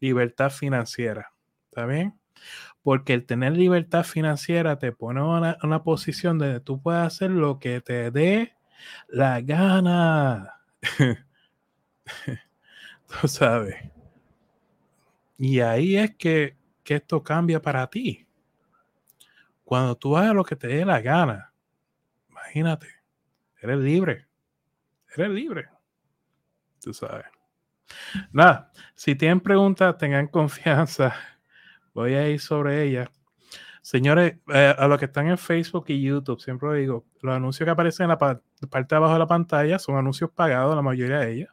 libertad 0.00 0.50
financiera. 0.50 1.32
¿Está 1.66 1.86
bien? 1.86 2.18
Porque 2.82 3.14
el 3.14 3.26
tener 3.26 3.52
libertad 3.52 4.04
financiera 4.04 4.78
te 4.78 4.92
pone 4.92 5.20
en 5.20 5.56
una, 5.62 5.82
posición 5.82 6.38
donde 6.38 6.60
tú 6.60 6.80
puedes 6.80 7.02
hacer 7.02 7.30
lo 7.30 7.58
que 7.58 7.80
te 7.80 8.10
dé 8.10 8.54
la 9.08 9.40
gana. 9.40 10.54
tú 13.20 13.28
sabes. 13.28 13.76
Y 15.36 15.60
ahí 15.60 15.96
es 15.96 16.16
que, 16.16 16.56
que 16.82 16.96
esto 16.96 17.22
cambia 17.22 17.60
para 17.60 17.86
ti. 17.88 18.26
Cuando 19.64 19.94
tú 19.96 20.16
hagas 20.16 20.34
lo 20.34 20.44
que 20.44 20.56
te 20.56 20.66
dé 20.68 20.84
la 20.84 21.00
gana, 21.00 21.52
imagínate, 22.28 22.88
eres 23.60 23.78
libre. 23.78 24.26
Eres 25.14 25.30
libre. 25.30 25.68
Tú 26.80 26.94
sabes. 26.94 27.26
Nada, 28.32 28.72
si 28.94 29.14
tienen 29.14 29.40
preguntas, 29.40 29.96
tengan 29.98 30.26
confianza. 30.28 31.14
Voy 31.94 32.14
a 32.14 32.28
ir 32.28 32.40
sobre 32.40 32.84
ellas. 32.84 33.08
Señores, 33.82 34.36
eh, 34.52 34.74
a 34.76 34.86
los 34.86 34.98
que 34.98 35.06
están 35.06 35.28
en 35.28 35.38
Facebook 35.38 35.86
y 35.88 36.02
YouTube, 36.02 36.40
siempre 36.40 36.68
lo 36.68 36.74
digo, 36.74 37.06
los 37.22 37.34
anuncios 37.34 37.66
que 37.66 37.70
aparecen 37.70 38.04
en 38.04 38.10
la 38.10 38.18
parte 38.18 38.42
de 38.88 38.96
abajo 38.96 39.14
de 39.14 39.18
la 39.18 39.26
pantalla 39.26 39.78
son 39.78 39.96
anuncios 39.96 40.30
pagados, 40.30 40.76
la 40.76 40.82
mayoría 40.82 41.20
de 41.20 41.32
ellos. 41.32 41.48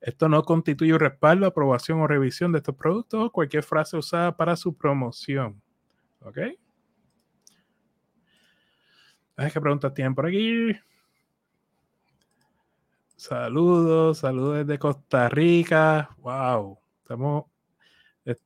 Esto 0.00 0.28
no 0.28 0.42
constituye 0.42 0.92
un 0.92 1.00
respaldo, 1.00 1.46
aprobación 1.46 2.00
o 2.00 2.06
revisión 2.06 2.52
de 2.52 2.58
estos 2.58 2.76
productos 2.76 3.24
o 3.24 3.32
cualquier 3.32 3.64
frase 3.64 3.96
usada 3.96 4.36
para 4.36 4.54
su 4.54 4.76
promoción. 4.76 5.60
¿Ok? 6.20 6.38
¿Qué 9.52 9.60
preguntas 9.60 9.92
tienen 9.92 10.14
por 10.14 10.26
aquí? 10.26 10.72
Saludos, 13.16 14.18
saludos 14.18 14.58
desde 14.58 14.78
Costa 14.78 15.28
Rica. 15.28 16.10
Wow, 16.18 16.78
estamos 17.02 17.44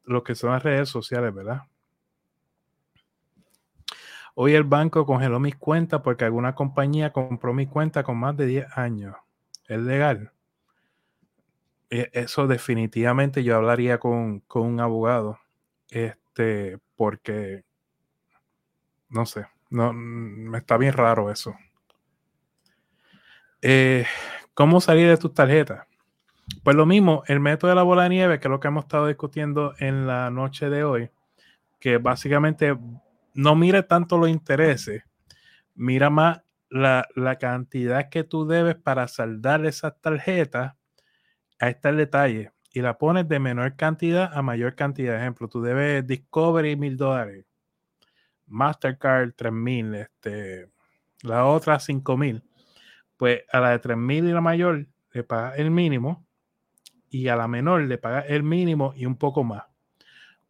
lo 0.05 0.23
que 0.23 0.35
son 0.35 0.51
las 0.51 0.63
redes 0.63 0.89
sociales, 0.89 1.35
¿verdad? 1.35 1.63
Hoy 4.35 4.55
el 4.55 4.65
banco 4.65 5.07
congeló 5.07 5.41
mis 5.41 5.57
cuentas 5.57 6.01
porque 6.03 6.25
alguna 6.25 6.55
compañía 6.55 7.13
compró 7.13 7.53
mi 7.53 7.67
cuenta 7.67 8.03
con 8.03 8.19
más 8.19 8.37
de 8.37 8.47
10 8.47 8.79
años. 8.79 9.17
¿Es 9.69 9.81
legal? 9.81 10.33
E, 11.91 12.11
eso 12.13 12.47
definitivamente 12.47 13.43
yo 13.43 13.57
hablaría 13.57 13.99
con, 13.99 14.41
con 14.41 14.63
un 14.63 14.81
abogado. 14.81 15.39
Este, 15.91 16.79
porque 16.97 17.65
no 19.11 19.27
sé, 19.27 19.47
no 19.71 19.93
me 19.93 20.59
está 20.59 20.77
bien 20.77 20.93
raro 20.93 21.31
eso. 21.31 21.55
Eh, 23.61 24.07
¿Cómo 24.55 24.81
salir 24.81 25.09
de 25.09 25.17
tus 25.17 25.35
tarjetas? 25.35 25.87
Pues 26.63 26.77
lo 26.77 26.87
mismo, 26.87 27.23
el 27.27 27.41
método 27.41 27.71
de 27.71 27.75
la 27.75 27.83
bola 27.83 28.05
de 28.05 28.11
nieve, 28.11 28.39
que 28.39 28.49
es 28.49 28.51
lo 28.51 28.61
que 28.61 28.69
hemos 28.69 28.85
estado 28.85 29.07
discutiendo 29.07 29.75
en 29.79 30.07
la 30.07 30.31
noche 30.31 30.69
de 30.69 30.85
hoy, 30.85 31.11
que 31.79 31.99
básicamente 31.99 32.77
no 33.35 33.57
mire 33.57 33.83
tanto 33.83 34.19
los 34.19 34.29
intereses, 34.29 35.03
mira 35.75 36.11
más 36.11 36.43
la, 36.69 37.07
cantidad 37.41 38.09
que 38.11 38.25
tú 38.25 38.47
debes 38.47 38.77
para 38.77 39.09
saldar 39.09 39.65
esas 39.67 40.01
tarjetas. 40.01 40.75
a 41.59 41.69
este 41.69 41.93
detalle 41.93 42.53
y 42.73 42.81
la 42.81 42.97
pones 42.99 43.29
de 43.29 43.39
menor 43.39 43.77
cantidad 43.77 44.31
a 44.33 44.43
mayor 44.43 44.75
cantidad. 44.75 45.17
Ejemplo, 45.17 45.49
tú 45.49 45.61
debes 45.63 46.07
Discovery 46.07 46.77
mil 46.77 46.97
dólares, 46.97 47.45
Mastercard 48.47 49.33
tres 49.37 49.53
mil, 49.53 49.95
este, 49.95 50.71
la 51.23 51.47
otra 51.47 51.79
cinco 51.81 52.17
mil 52.17 52.43
pues 53.21 53.43
a 53.53 53.61
la 53.61 53.73
de 53.73 53.83
3.000 53.83 54.31
y 54.31 54.33
la 54.33 54.41
mayor 54.41 54.87
le 55.13 55.25
paga 55.25 55.55
el 55.57 55.71
mínimo 55.71 56.27
y 57.11 57.29
a 57.29 57.37
la 57.37 57.49
menor 57.49 57.83
le 57.83 57.99
paga 57.99 58.21
el 58.21 58.43
mínimo 58.43 58.95
y 58.97 59.05
un 59.05 59.17
poco 59.17 59.45
más. 59.45 59.65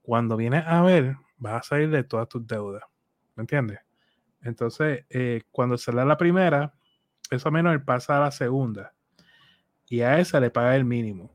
Cuando 0.03 0.37
vienes 0.37 0.65
a 0.67 0.83
ver, 0.83 1.17
vas 1.39 1.55
a 1.55 1.63
salir 1.63 1.91
de 1.91 2.05
todas 2.05 2.29
tus 2.29 2.47
deudas. 2.47 2.83
¿Me 3.35 3.43
entiendes? 3.43 3.81
Entonces, 4.43 5.05
eh, 5.09 5.43
cuando 5.51 5.79
se 5.79 5.91
da 5.93 6.05
la 6.05 6.17
primera, 6.17 6.75
esa 7.31 7.51
menor 7.51 7.85
pasa 7.85 8.19
a 8.19 8.21
la 8.21 8.31
segunda 8.31 8.93
y 9.89 10.03
a 10.03 10.19
esa 10.19 10.39
le 10.41 10.51
paga 10.51 10.77
el 10.77 10.85
mínimo. 10.85 11.33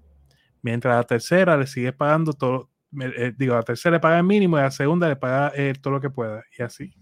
Mientras 0.61 0.93
a 0.93 0.97
la 0.97 1.03
tercera 1.03 1.57
le 1.57 1.67
sigue 1.67 1.93
pagando 1.93 2.33
todo, 2.33 2.69
eh, 2.99 3.33
digo, 3.37 3.53
a 3.53 3.57
la 3.57 3.63
tercera 3.63 3.97
le 3.97 3.99
paga 3.99 4.17
el 4.17 4.23
mínimo 4.23 4.57
y 4.57 4.61
a 4.61 4.63
la 4.63 4.71
segunda 4.71 5.07
le 5.07 5.15
paga 5.15 5.51
eh, 5.55 5.73
todo 5.81 5.95
lo 5.95 6.01
que 6.01 6.09
pueda 6.09 6.43
y 6.57 6.63
así. 6.63 6.93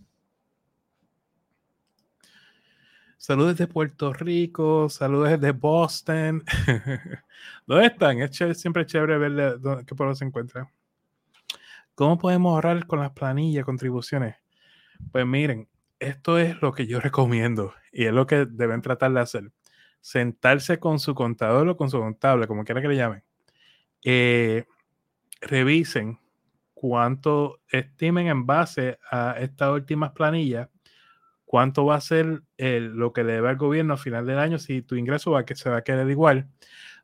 Saludos 3.25 3.55
de 3.55 3.67
Puerto 3.67 4.11
Rico, 4.11 4.89
saludos 4.89 5.29
desde 5.29 5.53
Boston. 5.53 6.43
¿Dónde 7.65 7.85
están? 7.85 8.19
Es 8.19 8.35
siempre 8.59 8.85
chévere 8.85 9.17
ver 9.17 9.59
qué 9.85 9.95
pueblo 9.95 10.13
se 10.13 10.25
encuentra. 10.25 10.69
¿Cómo 11.95 12.17
podemos 12.17 12.53
ahorrar 12.53 12.85
con 12.85 12.99
las 12.99 13.11
planillas, 13.11 13.63
contribuciones? 13.63 14.35
Pues 15.09 15.25
miren, 15.25 15.69
esto 15.99 16.37
es 16.37 16.61
lo 16.61 16.73
que 16.73 16.85
yo 16.85 16.99
recomiendo 16.99 17.73
y 17.93 18.03
es 18.03 18.11
lo 18.11 18.27
que 18.27 18.45
deben 18.45 18.81
tratar 18.81 19.13
de 19.13 19.21
hacer. 19.21 19.51
Sentarse 20.01 20.77
con 20.77 20.99
su 20.99 21.15
contador 21.15 21.69
o 21.69 21.77
con 21.77 21.89
su 21.89 21.99
contable, 21.99 22.45
como 22.45 22.65
quiera 22.65 22.81
que 22.81 22.89
le 22.89 22.97
llamen. 22.97 23.23
Eh, 24.03 24.65
revisen 25.39 26.19
cuánto 26.73 27.61
estimen 27.69 28.27
en 28.27 28.45
base 28.45 28.99
a 29.09 29.37
estas 29.39 29.71
últimas 29.71 30.11
planillas 30.11 30.67
cuánto 31.53 31.85
va 31.85 31.97
a 31.97 32.01
ser 32.01 32.41
lo 32.57 33.13
que 33.13 33.23
le 33.23 33.33
debe 33.33 33.49
al 33.49 33.57
gobierno 33.57 33.93
a 33.93 33.97
final 33.97 34.25
del 34.25 34.39
año 34.39 34.57
si 34.57 34.81
tu 34.81 34.95
ingreso 34.95 35.29
va 35.29 35.45
que 35.45 35.53
se 35.53 35.69
va 35.69 35.77
a 35.77 35.83
quedar 35.83 36.09
igual. 36.09 36.49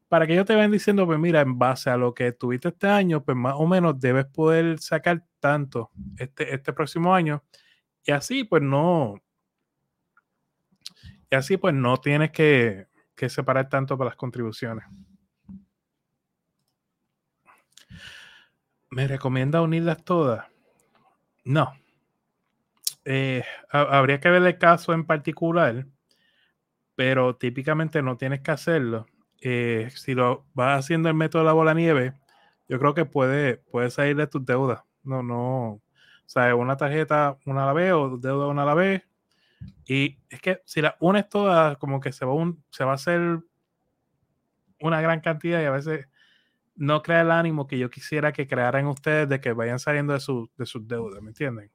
Para 0.08 0.26
que 0.26 0.34
ellos 0.34 0.48
te 0.48 0.56
vayan 0.56 0.72
diciendo, 0.72 1.06
pues 1.06 1.20
mira, 1.20 1.42
en 1.42 1.60
base 1.60 1.92
a 1.92 1.98
lo 1.98 2.16
que 2.16 2.32
tuviste 2.32 2.70
este 2.70 2.88
año, 2.88 3.24
pues 3.24 3.38
más 3.38 3.54
o 3.58 3.68
menos 3.68 4.00
debes 4.00 4.26
poder 4.26 4.80
sacar 4.80 5.24
tanto 5.40 5.92
este, 6.18 6.52
este 6.52 6.74
próximo 6.74 7.14
año. 7.14 7.44
Y 8.04 8.12
así, 8.12 8.44
pues 8.44 8.64
no. 8.64 9.22
Y 11.30 11.36
así, 11.36 11.58
pues 11.58 11.76
no 11.76 11.98
tienes 11.98 12.32
que, 12.32 12.88
que 13.16 13.30
separar 13.30 13.70
tanto 13.70 14.00
para 14.00 14.10
las 14.10 14.18
contribuciones. 14.18 14.84
¿Me 18.90 19.08
recomienda 19.08 19.62
unirlas 19.62 20.04
todas? 20.04 20.48
No, 21.44 21.72
eh, 23.06 23.44
habría 23.70 24.20
que 24.20 24.30
ver 24.30 24.44
el 24.44 24.58
caso 24.58 24.94
en 24.94 25.06
particular, 25.06 25.86
pero 26.96 27.36
típicamente 27.36 28.02
no 28.02 28.18
tienes 28.18 28.42
que 28.42 28.52
hacerlo. 28.52 29.06
Eh, 29.42 29.90
si 29.96 30.14
lo 30.14 30.46
vas 30.54 30.80
haciendo 30.80 31.10
el 31.10 31.16
método 31.16 31.44
de 31.44 31.46
la 31.48 31.54
bola 31.54 31.74
nieve, 31.74 32.14
yo 32.68 32.80
creo 32.80 32.94
que 32.94 33.06
puede, 33.06 33.58
puede 33.58 33.90
salir 33.90 34.16
de 34.16 34.28
tus 34.28 34.46
deudas. 34.46 34.82
No, 35.04 35.24
no. 35.24 35.72
O 35.74 35.82
sea, 36.26 36.56
una 36.56 36.78
tarjeta 36.78 37.38
una 37.46 37.64
a 37.64 37.68
la 37.68 37.74
vez 37.74 37.94
o 37.94 38.18
deuda 38.18 38.48
una 38.48 38.64
a 38.64 38.66
la 38.66 38.74
vez. 38.76 39.04
Y 39.86 40.20
es 40.30 40.42
que 40.42 40.62
si 40.66 40.82
la 40.82 40.96
unes 41.00 41.28
todas, 41.30 41.78
como 41.78 42.00
que 42.00 42.12
se 42.12 42.26
va, 42.26 42.34
un, 42.34 42.64
se 42.70 42.84
va 42.84 42.92
a 42.92 42.96
hacer 42.96 43.40
una 44.80 45.02
gran 45.02 45.22
cantidad 45.22 45.62
y 45.62 45.66
a 45.66 45.72
veces 45.72 46.08
no 46.76 47.02
crea 47.02 47.22
el 47.22 47.32
ánimo 47.32 47.68
que 47.68 47.78
yo 47.78 47.90
quisiera 47.90 48.32
que 48.32 48.48
crearan 48.48 48.88
ustedes 48.88 49.28
de 49.28 49.42
que 49.42 49.52
vayan 49.54 49.80
saliendo 49.80 50.14
de, 50.14 50.20
su, 50.20 50.50
de 50.58 50.66
sus 50.66 50.88
deudas, 50.88 51.22
¿me 51.22 51.30
entienden? 51.30 51.72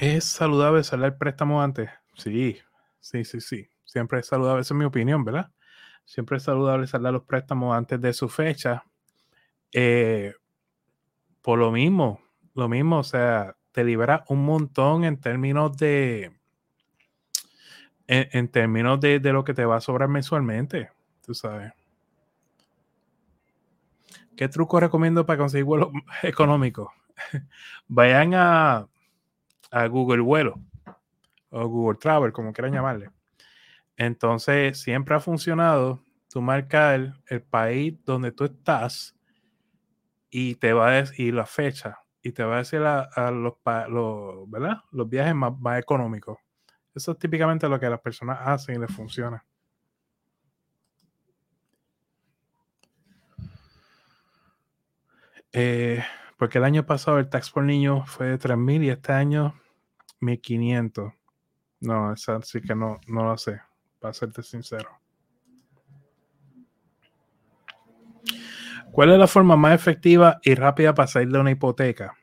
¿Es 0.00 0.26
saludable 0.26 0.84
salir 0.84 1.16
préstamo 1.18 1.60
antes? 1.60 1.90
Sí, 2.14 2.56
sí, 3.00 3.24
sí, 3.24 3.40
sí. 3.40 3.68
Siempre 3.84 4.20
es 4.20 4.26
saludable, 4.26 4.60
esa 4.60 4.72
es 4.72 4.78
mi 4.78 4.84
opinión, 4.84 5.24
¿verdad? 5.24 5.50
Siempre 6.04 6.36
es 6.36 6.44
saludable 6.44 6.86
saldar 6.86 7.12
los 7.14 7.24
préstamos 7.24 7.76
antes 7.76 8.00
de 8.00 8.12
su 8.12 8.28
fecha. 8.28 8.84
Eh, 9.72 10.34
por 11.42 11.58
lo 11.58 11.72
mismo, 11.72 12.20
lo 12.54 12.68
mismo, 12.68 13.00
o 13.00 13.02
sea, 13.02 13.56
te 13.72 13.82
libera 13.82 14.24
un 14.28 14.44
montón 14.44 15.02
en 15.02 15.18
términos 15.18 15.76
de, 15.76 16.30
en, 18.06 18.48
términos 18.52 19.00
de, 19.00 19.18
de, 19.18 19.32
lo 19.32 19.42
que 19.42 19.52
te 19.52 19.64
va 19.64 19.78
a 19.78 19.80
sobrar 19.80 20.08
mensualmente, 20.08 20.92
tú 21.26 21.34
sabes. 21.34 21.72
¿Qué 24.36 24.48
truco 24.48 24.78
recomiendo 24.78 25.26
para 25.26 25.38
conseguir 25.38 25.64
vuelos 25.64 25.88
económicos? 26.22 26.88
Vayan 27.88 28.34
a, 28.34 28.86
a 29.70 29.86
Google 29.86 30.22
Vuelo 30.22 30.60
o 31.50 31.66
Google 31.66 31.98
Travel, 31.98 32.32
como 32.32 32.52
quieran 32.52 32.72
llamarle. 32.72 33.10
Entonces, 33.96 34.80
siempre 34.80 35.14
ha 35.14 35.20
funcionado 35.20 36.02
tú 36.30 36.40
marcar 36.40 37.14
el, 37.26 37.42
país 37.42 37.96
donde 38.04 38.32
tú 38.32 38.44
estás 38.44 39.16
y 40.30 40.54
te 40.56 40.72
va 40.72 40.88
a 40.88 40.92
decir 40.92 41.34
la 41.34 41.46
fecha 41.46 41.98
y 42.22 42.32
te 42.32 42.44
va 42.44 42.56
a 42.56 42.58
decir 42.58 42.80
a, 42.82 43.30
los, 43.30 43.54
los, 44.92 45.08
viajes 45.08 45.34
más, 45.34 45.78
económicos. 45.78 46.38
Eso 46.94 47.12
es 47.12 47.18
típicamente 47.18 47.68
lo 47.68 47.80
que 47.80 47.88
las 47.88 48.00
personas 48.00 48.38
hacen 48.42 48.76
y 48.76 48.78
les 48.78 48.92
funciona. 48.92 49.44
Eh, 55.52 56.04
porque 56.38 56.58
el 56.58 56.64
año 56.64 56.86
pasado 56.86 57.18
el 57.18 57.28
tax 57.28 57.50
por 57.50 57.64
niño 57.64 58.04
fue 58.06 58.28
de 58.28 58.38
3.000 58.38 58.84
y 58.84 58.90
este 58.90 59.12
año 59.12 59.54
1.500. 60.20 61.12
No, 61.80 62.12
esa 62.12 62.40
sí 62.42 62.60
que 62.60 62.74
no, 62.74 62.98
no 63.08 63.24
lo 63.24 63.36
sé, 63.36 63.60
para 63.98 64.14
serte 64.14 64.42
sincero. 64.42 64.88
¿Cuál 68.92 69.12
es 69.12 69.18
la 69.18 69.26
forma 69.26 69.56
más 69.56 69.74
efectiva 69.74 70.38
y 70.42 70.54
rápida 70.54 70.94
para 70.94 71.08
salir 71.08 71.28
de 71.28 71.40
una 71.40 71.50
hipoteca? 71.50 72.16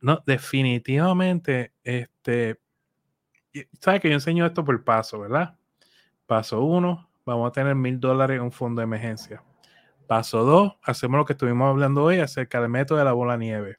No, 0.00 0.22
definitivamente, 0.26 1.72
este, 1.82 2.60
sabes 3.80 4.00
que 4.00 4.08
yo 4.08 4.14
enseño 4.14 4.44
esto 4.44 4.64
por 4.64 4.84
paso, 4.84 5.20
¿verdad? 5.20 5.56
Paso 6.26 6.62
uno, 6.62 7.08
vamos 7.24 7.48
a 7.48 7.52
tener 7.52 7.74
mil 7.74 7.98
dólares 7.98 8.36
en 8.36 8.42
un 8.42 8.52
fondo 8.52 8.80
de 8.80 8.84
emergencia. 8.84 9.42
Paso 10.06 10.44
dos, 10.44 10.74
hacemos 10.82 11.18
lo 11.18 11.24
que 11.24 11.32
estuvimos 11.32 11.68
hablando 11.68 12.04
hoy 12.04 12.18
acerca 12.18 12.60
del 12.60 12.70
método 12.70 12.98
de 12.98 13.04
la 13.04 13.12
bola 13.12 13.36
nieve. 13.36 13.78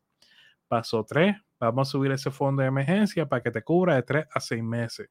Paso 0.68 1.04
tres, 1.04 1.36
vamos 1.60 1.88
a 1.88 1.92
subir 1.92 2.12
ese 2.12 2.32
fondo 2.32 2.62
de 2.62 2.68
emergencia 2.68 3.28
para 3.28 3.44
que 3.44 3.52
te 3.52 3.62
cubra 3.64 3.96
de 3.96 4.04
tres 4.04 4.26
a 4.34 4.40
seis 4.40 4.64
meses. 4.64 5.10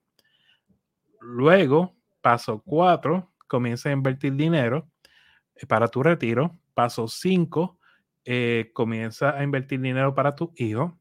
Luego, 1.21 1.95
paso 2.21 2.61
cuatro, 2.65 3.33
comienza 3.47 3.89
a 3.89 3.93
invertir 3.93 4.35
dinero 4.35 4.89
eh, 5.55 5.67
para 5.67 5.89
tu 5.89 6.03
retiro. 6.03 6.53
Paso 6.75 7.07
5, 7.07 7.79
eh, 8.25 8.71
comienza 8.75 9.31
a 9.37 9.43
invertir 9.45 9.81
dinero 9.81 10.15
para 10.15 10.35
tu 10.35 10.53
hijo. 10.57 10.99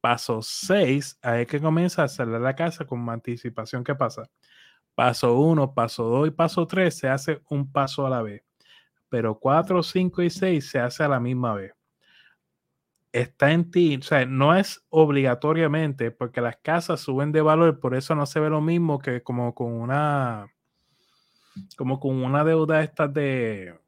Paso 0.00 0.42
6, 0.42 1.18
ahí 1.22 1.46
que 1.46 1.60
comienza 1.60 2.02
a 2.04 2.08
salir 2.08 2.38
la 2.40 2.54
casa 2.54 2.84
con 2.86 3.08
anticipación. 3.08 3.82
¿Qué 3.82 3.94
pasa? 3.94 4.28
Paso 4.94 5.38
1, 5.38 5.74
paso 5.74 6.04
2 6.04 6.28
y 6.28 6.30
paso 6.30 6.66
3 6.66 6.96
se 6.96 7.08
hace 7.08 7.42
un 7.48 7.70
paso 7.72 8.06
a 8.06 8.10
la 8.10 8.22
vez. 8.22 8.45
Pero 9.08 9.38
4, 9.38 9.82
5 9.82 10.22
y 10.22 10.30
6 10.30 10.68
se 10.70 10.80
hace 10.80 11.04
a 11.04 11.08
la 11.08 11.20
misma 11.20 11.54
vez. 11.54 11.72
Está 13.12 13.52
en 13.52 13.70
ti, 13.70 13.96
o 13.96 14.02
sea, 14.02 14.26
no 14.26 14.54
es 14.54 14.84
obligatoriamente 14.90 16.10
porque 16.10 16.40
las 16.42 16.56
casas 16.58 17.00
suben 17.00 17.32
de 17.32 17.40
valor, 17.40 17.80
por 17.80 17.94
eso 17.94 18.14
no 18.14 18.26
se 18.26 18.40
ve 18.40 18.50
lo 18.50 18.60
mismo 18.60 18.98
que 18.98 19.22
como 19.22 19.54
con 19.54 19.72
una 19.72 20.46
como 21.76 22.00
con 22.00 22.22
una 22.22 22.44
deuda 22.44 22.82
estas 22.82 23.12
de 23.14 23.78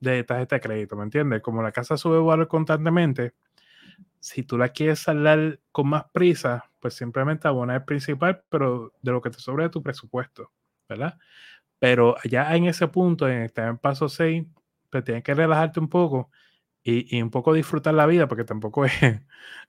de 0.00 0.24
tarjeta 0.24 0.56
de 0.56 0.60
crédito, 0.62 0.96
¿me 0.96 1.04
entiendes? 1.04 1.42
Como 1.42 1.62
la 1.62 1.72
casa 1.72 1.96
sube 1.98 2.18
valor 2.18 2.48
constantemente, 2.48 3.34
si 4.20 4.42
tú 4.42 4.58
la 4.58 4.70
quieres 4.70 5.00
saldar 5.00 5.60
con 5.72 5.88
más 5.88 6.04
prisa, 6.12 6.70
pues 6.80 6.94
simplemente 6.94 7.48
abona 7.48 7.76
el 7.76 7.84
principal, 7.84 8.42
pero 8.48 8.92
de 9.02 9.12
lo 9.12 9.20
que 9.22 9.30
te 9.30 9.40
sobre 9.40 9.64
de 9.64 9.70
tu 9.70 9.82
presupuesto, 9.82 10.50
¿verdad? 10.88 11.18
Pero 11.78 12.16
ya 12.24 12.54
en 12.56 12.66
ese 12.66 12.88
punto, 12.88 13.28
en 13.28 13.50
en 13.54 13.78
paso 13.78 14.08
6, 14.08 14.44
pues 14.90 15.04
tienes 15.04 15.22
que 15.22 15.34
relajarte 15.34 15.80
un 15.80 15.88
poco 15.88 16.30
y, 16.82 17.20
un 17.20 17.30
poco 17.30 17.52
disfrutar 17.52 17.94
la 17.94 18.06
vida, 18.06 18.26
porque 18.28 18.44
tampoco 18.44 18.84
es, 18.84 18.92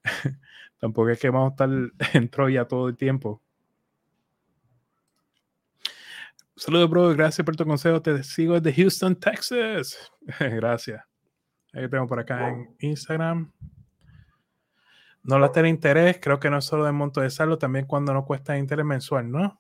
tampoco 0.80 1.10
es 1.10 1.20
que 1.20 1.30
vamos 1.30 1.52
a 1.52 1.54
estar 1.54 1.70
en 2.16 2.30
Troya 2.30 2.68
todo 2.68 2.90
el 2.90 2.98
tiempo. 2.98 3.42
Saludos, 6.56 6.90
bro. 6.90 7.10
Gracias 7.16 7.44
por 7.44 7.56
tu 7.56 7.66
consejo. 7.66 8.02
Te 8.02 8.24
sigo 8.24 8.60
desde 8.60 8.82
Houston, 8.82 9.16
Texas. 9.16 10.12
Gracias. 10.40 11.04
Ahí 11.74 11.90
tengo 11.90 12.06
por 12.08 12.20
acá 12.20 12.50
en 12.50 12.76
Instagram. 12.80 13.52
No 15.24 15.40
la 15.40 15.52
tiene 15.52 15.70
interés. 15.70 16.20
Creo 16.22 16.40
que 16.40 16.50
no 16.50 16.58
es 16.60 16.66
solo 16.66 16.86
de 16.86 16.92
monto 16.92 17.22
de 17.22 17.30
saldo, 17.30 17.58
también 17.58 17.86
cuando 17.86 18.14
no 18.14 18.26
cuesta 18.26 18.58
interés 18.58 18.86
mensual, 18.86 19.32
¿no? 19.32 19.60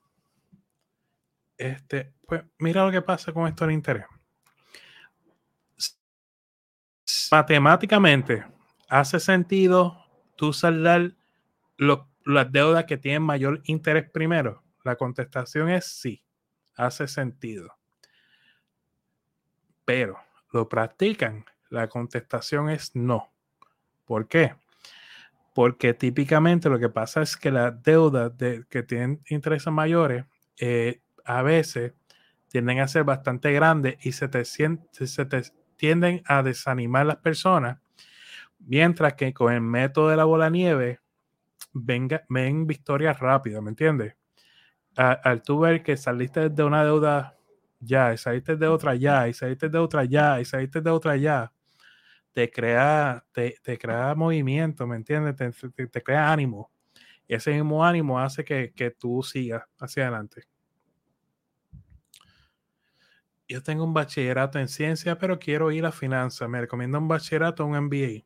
Este, 1.58 2.13
pues 2.28 2.43
mira 2.60 2.86
lo 2.86 2.91
que 2.91 3.02
pasa 3.02 3.32
con 3.32 3.47
esto 3.47 3.65
de 3.65 3.74
interés. 3.74 4.06
Matemáticamente, 7.32 8.44
¿hace 8.89 9.17
sentido 9.22 10.06
tú 10.36 10.52
saldar 10.52 11.13
las 11.78 12.52
deudas 12.52 12.84
que 12.84 12.98
tienen 12.98 13.24
mayor 13.24 13.62
interés 13.63 14.10
primero? 14.12 14.62
La 14.84 14.98
contestación 14.98 15.70
es 15.70 15.86
sí 15.86 16.22
hace 16.76 17.08
sentido. 17.08 17.74
Pero, 19.86 20.20
¿lo 20.52 20.67
practican? 20.67 21.46
La 21.70 21.88
contestación 21.88 22.70
es 22.70 22.94
no. 22.98 23.32
¿Por 24.04 24.28
qué? 24.28 24.56
Porque 25.54 25.94
típicamente 25.94 26.70
lo 26.70 26.80
que 26.80 26.89
pasa 26.89 27.22
es 27.22 27.38
que 27.38 27.50
las 27.50 27.82
deudas 27.82 28.38
de, 28.38 28.65
que 28.70 28.84
tienen 28.84 29.22
intereses 29.30 29.72
mayores 29.72 30.26
eh, 30.58 31.00
a 31.24 31.41
veces 31.44 31.94
tienden 32.50 32.82
a 32.82 32.89
ser 32.89 33.06
bastante 33.06 33.54
grandes 33.54 34.06
y 34.06 34.12
se 34.12 34.28
te, 34.28 34.44
se 34.44 35.26
te 35.26 35.61
tienden 35.82 36.22
a 36.28 36.44
desanimar 36.44 37.08
las 37.08 37.15
personas, 37.15 37.80
mientras 38.60 39.15
que 39.15 39.34
con 39.34 39.52
el 39.52 39.62
método 39.62 40.10
de 40.10 40.15
la 40.15 40.26
bola 40.26 40.48
nieve 40.48 41.00
venga, 41.74 42.24
ven 42.30 42.67
victorias 42.67 43.20
rápidas, 43.20 43.63
¿me 43.63 43.72
entiendes? 43.72 44.15
al 44.96 45.41
tú 45.41 45.62
ver 45.62 45.82
que 45.82 45.98
saliste 45.98 46.50
de 46.50 46.63
una 46.63 46.84
deuda 46.84 47.36
ya, 47.80 48.13
y 48.13 48.17
saliste 48.20 48.58
de 48.58 48.67
otra 48.67 48.94
ya, 48.94 49.28
y 49.28 49.34
saliste 49.34 49.70
de 49.70 49.80
otra 49.80 50.04
ya, 50.06 50.39
y 50.39 50.46
saliste 50.46 50.82
de 50.82 50.89
otra 50.91 51.15
ya, 51.15 51.52
te 52.32 52.52
crea, 52.52 53.26
te, 53.32 53.56
te 53.63 53.80
crea 53.80 54.13
movimiento, 54.13 54.86
¿me 54.86 54.98
entiendes? 54.98 55.36
Te, 55.36 55.88
te, 55.88 56.04
crea 56.04 56.32
ánimo. 56.32 56.70
Y 57.28 57.34
ese 57.34 57.54
mismo 57.54 57.84
ánimo 57.84 58.20
hace 58.20 58.44
que, 58.44 58.72
que 58.76 58.91
tú 58.91 59.24
sigas 59.24 59.63
hacia 59.80 60.04
adelante. 60.04 60.44
Yo 63.52 63.62
tengo 63.62 63.84
un 63.84 63.94
bachillerato 63.94 64.60
en 64.60 64.70
ciencia, 64.70 65.18
pero 65.18 65.38
quiero 65.38 65.74
ir 65.74 65.86
a 65.86 65.92
finanzas. 65.92 66.48
Me 66.48 66.62
recomiendo 66.62 66.98
un 66.98 67.10
bachillerato 67.10 67.66
o 67.66 67.68
un 67.68 67.78
MBA. 67.78 68.24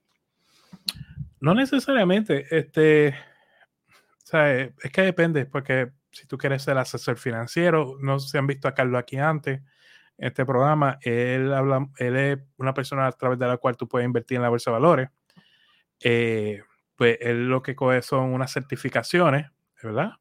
No 1.39 1.55
necesariamente, 1.55 2.45
este, 2.55 3.09
o 3.09 4.25
sea, 4.25 4.53
es 4.53 4.91
que 4.93 5.01
depende, 5.01 5.47
porque 5.47 5.91
si 6.11 6.27
tú 6.27 6.37
quieres 6.37 6.61
ser 6.61 6.77
asesor 6.77 7.17
financiero, 7.17 7.97
no 8.01 8.19
si 8.19 8.37
han 8.37 8.45
visto 8.45 8.67
a 8.67 8.75
Carlos 8.75 8.99
aquí 8.99 9.17
antes, 9.17 9.61
en 10.17 10.27
este 10.27 10.45
programa, 10.45 10.99
él, 11.01 11.51
habla, 11.51 11.89
él 11.97 12.15
es 12.15 12.39
una 12.57 12.75
persona 12.75 13.07
a 13.07 13.11
través 13.11 13.39
de 13.39 13.47
la 13.47 13.57
cual 13.57 13.75
tú 13.75 13.87
puedes 13.87 14.05
invertir 14.05 14.35
en 14.35 14.43
la 14.43 14.49
bolsa 14.49 14.69
de 14.69 14.73
valores. 14.73 15.09
Eh, 16.01 16.61
pues 16.95 17.17
él 17.19 17.47
lo 17.47 17.63
que 17.63 17.75
coge 17.75 18.03
son 18.03 18.31
unas 18.31 18.53
certificaciones, 18.53 19.47
¿verdad? 19.81 20.11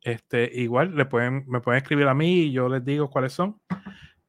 Este, 0.00 0.50
igual 0.54 0.96
le 0.96 1.04
pueden, 1.04 1.44
me 1.46 1.60
pueden 1.60 1.82
escribir 1.82 2.08
a 2.08 2.14
mí 2.14 2.44
y 2.44 2.52
yo 2.52 2.70
les 2.70 2.82
digo 2.82 3.10
cuáles 3.10 3.34
son. 3.34 3.60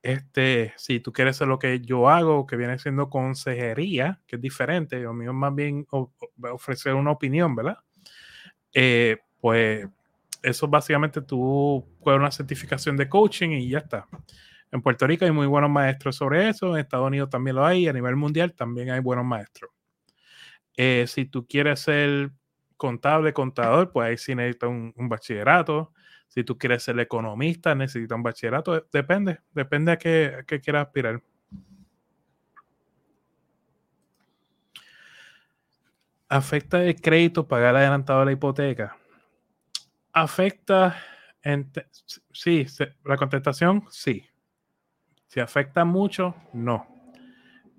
Este, 0.03 0.73
si 0.77 0.99
tú 0.99 1.13
quieres 1.13 1.37
hacer 1.37 1.47
lo 1.47 1.59
que 1.59 1.79
yo 1.81 2.09
hago, 2.09 2.47
que 2.47 2.55
viene 2.55 2.79
siendo 2.79 3.09
consejería, 3.09 4.19
que 4.25 4.37
es 4.37 4.41
diferente, 4.41 4.99
lo 4.99 5.13
mío 5.13 5.33
más 5.33 5.53
bien 5.53 5.85
ofrecer 6.51 6.95
una 6.95 7.11
opinión, 7.11 7.55
¿verdad? 7.55 7.77
Eh, 8.73 9.19
pues 9.39 9.87
eso 10.41 10.67
básicamente 10.67 11.21
tú 11.21 11.85
puedes 12.03 12.19
una 12.19 12.31
certificación 12.31 12.97
de 12.97 13.07
coaching 13.07 13.49
y 13.51 13.69
ya 13.69 13.79
está. 13.79 14.07
En 14.71 14.81
Puerto 14.81 15.05
Rico 15.05 15.25
hay 15.25 15.31
muy 15.31 15.47
buenos 15.47 15.69
maestros 15.69 16.15
sobre 16.15 16.49
eso, 16.49 16.75
en 16.75 16.81
Estados 16.81 17.07
Unidos 17.07 17.29
también 17.29 17.57
lo 17.57 17.65
hay, 17.65 17.87
a 17.87 17.93
nivel 17.93 18.15
mundial 18.15 18.53
también 18.53 18.89
hay 18.89 19.01
buenos 19.01 19.25
maestros. 19.25 19.71
Eh, 20.77 21.05
si 21.07 21.25
tú 21.25 21.45
quieres 21.45 21.81
ser 21.81 22.31
contable, 22.77 23.33
contador, 23.33 23.91
pues 23.91 24.07
ahí 24.07 24.17
sí 24.17 24.33
necesitas 24.33 24.69
un, 24.69 24.93
bachillerato. 25.09 25.93
Si 26.31 26.45
tú 26.45 26.57
quieres 26.57 26.81
ser 26.81 26.97
economista, 26.97 27.75
necesitas 27.75 28.15
un 28.15 28.23
bachillerato. 28.23 28.87
Depende, 28.91 29.41
depende 29.53 29.91
a 29.91 29.97
qué, 29.97 30.45
qué 30.47 30.61
quieras 30.61 30.87
aspirar. 30.87 31.21
¿Afecta 36.29 36.81
el 36.81 36.95
crédito 37.01 37.45
pagar 37.45 37.75
adelantado 37.75 38.23
la 38.23 38.31
hipoteca? 38.31 38.97
afecta, 40.13 40.97
sí, 42.33 42.65
la 43.03 43.17
contestación, 43.17 43.85
sí. 43.89 44.25
Si 45.27 45.39
afecta 45.39 45.85
mucho, 45.85 46.35
no. 46.53 46.87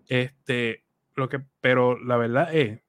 Este, 0.08 0.84
lo 1.14 1.28
que, 1.28 1.40
pero 1.60 1.98
la 1.98 2.16
verdad 2.16 2.54
es 2.54 2.80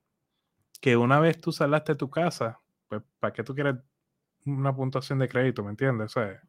que 0.81 0.97
una 0.97 1.19
vez 1.19 1.39
tú 1.39 1.51
salaste 1.51 1.95
tu 1.95 2.09
casa, 2.09 2.59
pues, 2.87 3.01
¿para 3.19 3.33
qué 3.33 3.43
tú 3.43 3.53
quieres 3.53 3.75
una 4.45 4.75
puntuación 4.75 5.19
de 5.19 5.29
crédito? 5.29 5.63
¿Me 5.63 5.71
entiendes? 5.71 6.15
O 6.15 6.19
sea, 6.19 6.41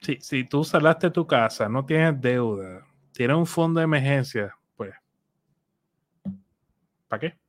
si, 0.00 0.18
si 0.20 0.44
tú 0.44 0.64
salaste 0.64 1.10
tu 1.10 1.26
casa, 1.26 1.68
no 1.68 1.84
tienes 1.84 2.20
deuda, 2.20 2.84
tienes 3.12 3.36
un 3.36 3.46
fondo 3.46 3.80
de 3.80 3.84
emergencia, 3.84 4.56
pues, 4.76 4.92
¿para 7.08 7.20
qué? 7.20 7.42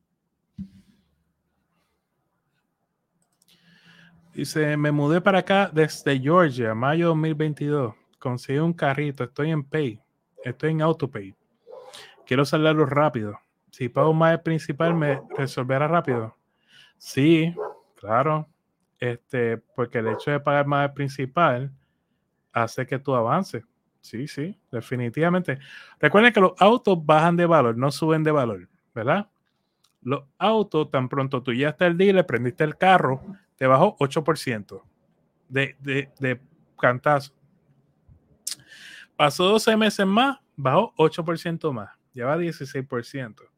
Dice, 4.34 4.76
me 4.78 4.92
mudé 4.92 5.22
para 5.22 5.39
acá 5.39 5.70
desde 5.72 6.20
Georgia, 6.20 6.74
mayo 6.74 7.10
2022. 7.10 7.94
Conseguí 8.18 8.58
un 8.58 8.74
carrito, 8.74 9.24
estoy 9.24 9.52
en 9.52 9.63
Pay, 9.63 10.00
estoy 10.44 10.72
en 10.72 10.82
AutoPay. 10.82 11.36
Quiero 12.26 12.44
saldarlo 12.44 12.86
rápido. 12.88 13.39
Si 13.70 13.89
pago 13.89 14.12
más 14.12 14.34
el 14.34 14.42
principal, 14.42 14.96
¿me 14.96 15.22
resolverá 15.38 15.88
rápido? 15.88 16.36
Sí, 16.98 17.54
claro. 18.04 18.50
Este, 19.00 19.58
porque 19.58 20.00
el 20.00 20.08
hecho 20.10 20.32
de 20.32 20.39
pagar 20.39 20.66
más 20.66 20.88
el 20.88 20.94
principal 20.94 21.72
hace 22.52 22.86
que 22.86 23.00
tú 23.00 23.16
avances. 23.16 23.63
Sí, 24.02 24.28
sí, 24.28 24.60
definitivamente. 24.72 25.60
Recuerden 26.00 26.34
que 26.34 26.42
los 26.42 26.54
autos 26.60 27.06
bajan 27.06 27.38
de 27.38 27.46
valor, 27.46 27.78
no 27.78 27.92
suben 27.92 28.24
de 28.24 28.32
valor, 28.32 28.68
¿verdad? 28.94 29.30
Los 30.02 30.24
autos, 30.38 30.92
tan 30.92 31.08
pronto 31.08 31.42
tú 31.42 31.54
ya 31.54 31.70
estás 31.70 31.88
el 31.88 31.98
dealer, 31.98 32.26
prendiste 32.26 32.66
el 32.66 32.78
carro, 32.78 33.22
te 33.56 33.66
bajó 33.66 33.96
8% 33.98 34.84
de, 35.48 35.78
de, 35.80 36.12
de 36.20 36.42
cantazo. 36.78 37.34
Pasó 39.16 39.46
12 39.46 39.78
meses 39.78 40.06
más, 40.06 40.39
bajó 40.58 40.94
8% 40.98 41.72
más, 41.72 41.89
ya 42.13 42.26
va 42.26 42.38
16%. 42.38 43.53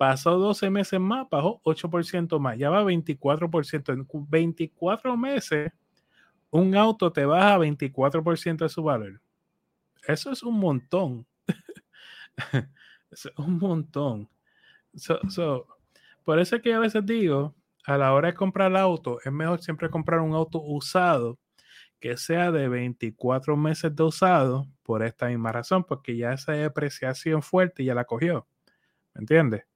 Pasó 0.00 0.38
12 0.38 0.70
meses 0.70 0.98
más, 0.98 1.28
bajó 1.28 1.60
8% 1.62 2.38
más, 2.38 2.56
ya 2.56 2.70
va 2.70 2.82
24%. 2.82 3.92
En 3.92 4.06
24 4.30 5.14
meses, 5.14 5.70
un 6.48 6.74
auto 6.74 7.12
te 7.12 7.26
baja 7.26 7.58
24% 7.58 8.64
de 8.64 8.70
su 8.70 8.82
valor. 8.82 9.20
Eso 10.08 10.30
es 10.30 10.42
un 10.42 10.58
montón. 10.58 11.26
es 13.10 13.28
un 13.36 13.58
montón. 13.58 14.30
por 16.24 16.38
eso 16.38 16.56
es 16.56 16.62
que 16.62 16.72
a 16.72 16.78
veces 16.78 17.04
digo 17.04 17.54
a 17.84 17.98
la 17.98 18.14
hora 18.14 18.28
de 18.28 18.34
comprar 18.34 18.70
el 18.70 18.78
auto, 18.78 19.18
es 19.22 19.30
mejor 19.30 19.60
siempre 19.60 19.90
comprar 19.90 20.20
un 20.20 20.32
auto 20.32 20.62
usado 20.62 21.38
que 22.00 22.16
sea 22.16 22.50
de 22.50 22.70
24 22.70 23.54
meses 23.54 23.94
de 23.94 24.02
usado 24.02 24.66
por 24.82 25.02
esta 25.02 25.26
misma 25.26 25.52
razón, 25.52 25.84
porque 25.84 26.16
ya 26.16 26.32
esa 26.32 26.52
depreciación 26.52 27.42
fuerte 27.42 27.84
ya 27.84 27.94
la 27.94 28.06
cogió. 28.06 28.46
¿Me 29.12 29.20
entiendes? 29.20 29.69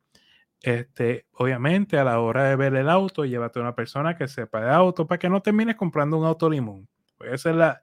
Este, 0.65 1.27
obviamente, 1.35 1.99
a 1.99 2.05
la 2.05 2.21
hora 2.21 2.45
de 2.45 2.57
ver 2.57 2.75
el 2.75 2.89
auto, 2.89 3.27
llévate 3.27 3.59
a 3.59 3.63
una 3.63 3.75
persona 3.75 4.17
que 4.17 4.27
sepa 4.27 4.63
de 4.63 4.71
auto 4.71 5.07
para 5.07 5.19
que 5.19 5.29
no 5.29 5.43
termines 5.43 5.77
comprando 5.77 6.17
un 6.17 6.25
auto 6.25 6.49
limón. 6.49 6.89
Pues 7.19 7.35
esa 7.35 7.51
es 7.51 7.57
la. 7.57 7.83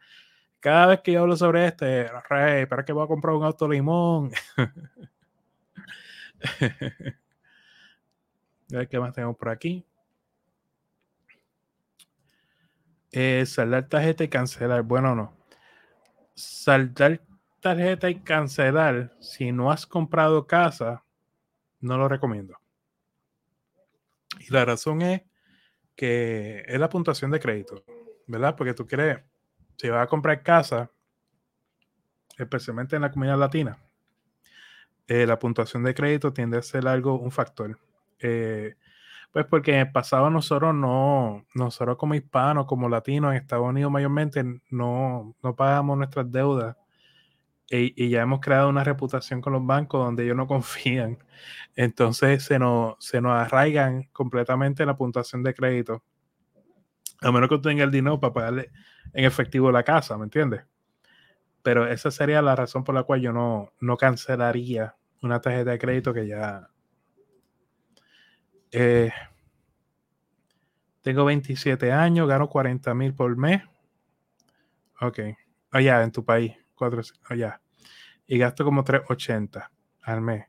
Cada 0.60 0.88
vez 0.88 1.02
que 1.02 1.12
yo 1.12 1.22
hablo 1.22 1.38
sobre 1.38 1.68
este, 1.68 2.08
rey, 2.28 2.66
¿para 2.66 2.84
qué 2.84 2.92
voy 2.92 3.04
a 3.04 3.08
comprar 3.08 3.36
un 3.36 3.44
auto 3.44 3.68
limón? 3.70 4.32
a 8.74 8.78
ver 8.78 8.88
qué 8.88 9.00
más 9.00 9.14
tenemos 9.14 9.38
por 9.38 9.50
aquí. 9.50 9.86
Eh, 13.12 13.46
saldar 13.46 13.88
tarjeta 13.90 14.24
y 14.24 14.28
cancelar. 14.28 14.82
Bueno, 14.82 15.14
no. 15.14 15.38
Saldar 16.34 17.22
tarjeta 17.60 18.10
y 18.10 18.22
cancelar, 18.22 19.16
si 19.20 19.52
no 19.52 19.72
has 19.72 19.86
comprado 19.86 20.48
casa, 20.48 21.04
no 21.80 22.00
lo 22.00 22.08
recomiendo. 22.08 22.61
Y 24.48 24.52
la 24.52 24.66
razón 24.66 25.02
es 25.02 25.22
que 25.96 26.64
es 26.68 26.80
la 26.80 26.90
puntuación 26.90 27.32
de 27.32 27.40
crédito, 27.40 27.84
¿verdad? 28.28 28.56
Porque 28.56 28.74
tú 28.74 28.88
quieres, 28.88 29.24
si 29.78 29.90
vas 29.90 30.04
a 30.04 30.08
comprar 30.08 30.44
casa, 30.44 30.92
especialmente 32.38 32.96
en 32.96 33.04
la 33.04 33.12
comunidad 33.12 33.38
latina, 33.38 33.78
eh, 35.08 35.26
la 35.26 35.38
puntuación 35.38 35.84
de 35.84 35.94
crédito 35.94 36.34
tiende 36.34 36.58
a 36.58 36.62
ser 36.62 36.88
algo, 36.88 37.20
un 37.20 37.32
factor. 37.32 37.78
Eh, 38.20 38.76
pues 39.32 39.46
porque 39.46 39.74
en 39.74 39.80
el 39.80 39.92
pasado 39.92 40.30
nosotros 40.30 40.74
no, 40.74 41.46
nosotros 41.56 41.98
como 41.98 42.16
hispanos, 42.16 42.66
como 42.66 42.90
latinos 42.90 43.32
en 43.32 43.38
Estados 43.38 43.68
Unidos 43.68 43.92
mayormente, 43.92 44.44
no, 44.70 45.36
no 45.42 45.56
pagamos 45.56 45.98
nuestras 45.98 46.32
deudas. 46.32 46.76
Y, 47.72 48.10
ya 48.10 48.22
hemos 48.22 48.42
creado 48.42 48.68
una 48.70 48.84
reputación 48.84 49.40
con 49.42 49.54
los 49.54 49.66
bancos 49.66 50.04
donde 50.04 50.24
ellos 50.24 50.36
no 50.36 50.48
confían. 50.48 51.18
Entonces 51.76 52.44
se 52.44 52.60
nos, 52.60 52.96
se 53.00 53.22
nos 53.22 53.34
arraigan 53.34 54.04
completamente 54.12 54.86
la 54.86 54.98
puntuación 54.98 55.44
de 55.44 55.54
crédito. 55.54 56.04
A 57.22 57.32
menos 57.32 57.50
que 57.50 57.58
tenga 57.60 57.84
el 57.84 57.92
dinero 57.92 58.20
para 58.20 58.34
pagarle 58.34 58.72
en 59.14 59.26
efectivo 59.26 59.72
la 59.72 59.84
casa, 59.84 60.18
¿me 60.18 60.26
entiendes? 60.26 60.66
Pero 61.62 61.88
esa 61.88 62.12
sería 62.12 62.42
la 62.42 62.56
razón 62.56 62.84
por 62.84 62.96
la 62.96 63.04
cual 63.04 63.22
yo 63.22 63.32
no, 63.32 63.72
no 63.80 63.96
cancelaría 63.96 64.96
una 65.22 65.40
tarjeta 65.40 65.72
de 65.72 65.78
crédito 65.78 66.14
que 66.14 66.28
ya, 66.28 66.72
eh, 68.72 69.12
tengo 71.02 71.26
27 71.26 71.92
años, 71.92 72.28
gano 72.28 72.48
40 72.50 72.94
mil 72.94 73.14
por 73.14 73.36
mes. 73.36 73.62
Ok. 75.02 75.20
Allá, 75.72 76.04
en 76.04 76.12
tu 76.12 76.24
país. 76.24 76.61
Allá. 77.30 77.62
Y 78.28 78.38
gasto 78.38 78.64
como 78.64 78.84
380 78.84 79.72
al 80.02 80.22
mes. 80.22 80.46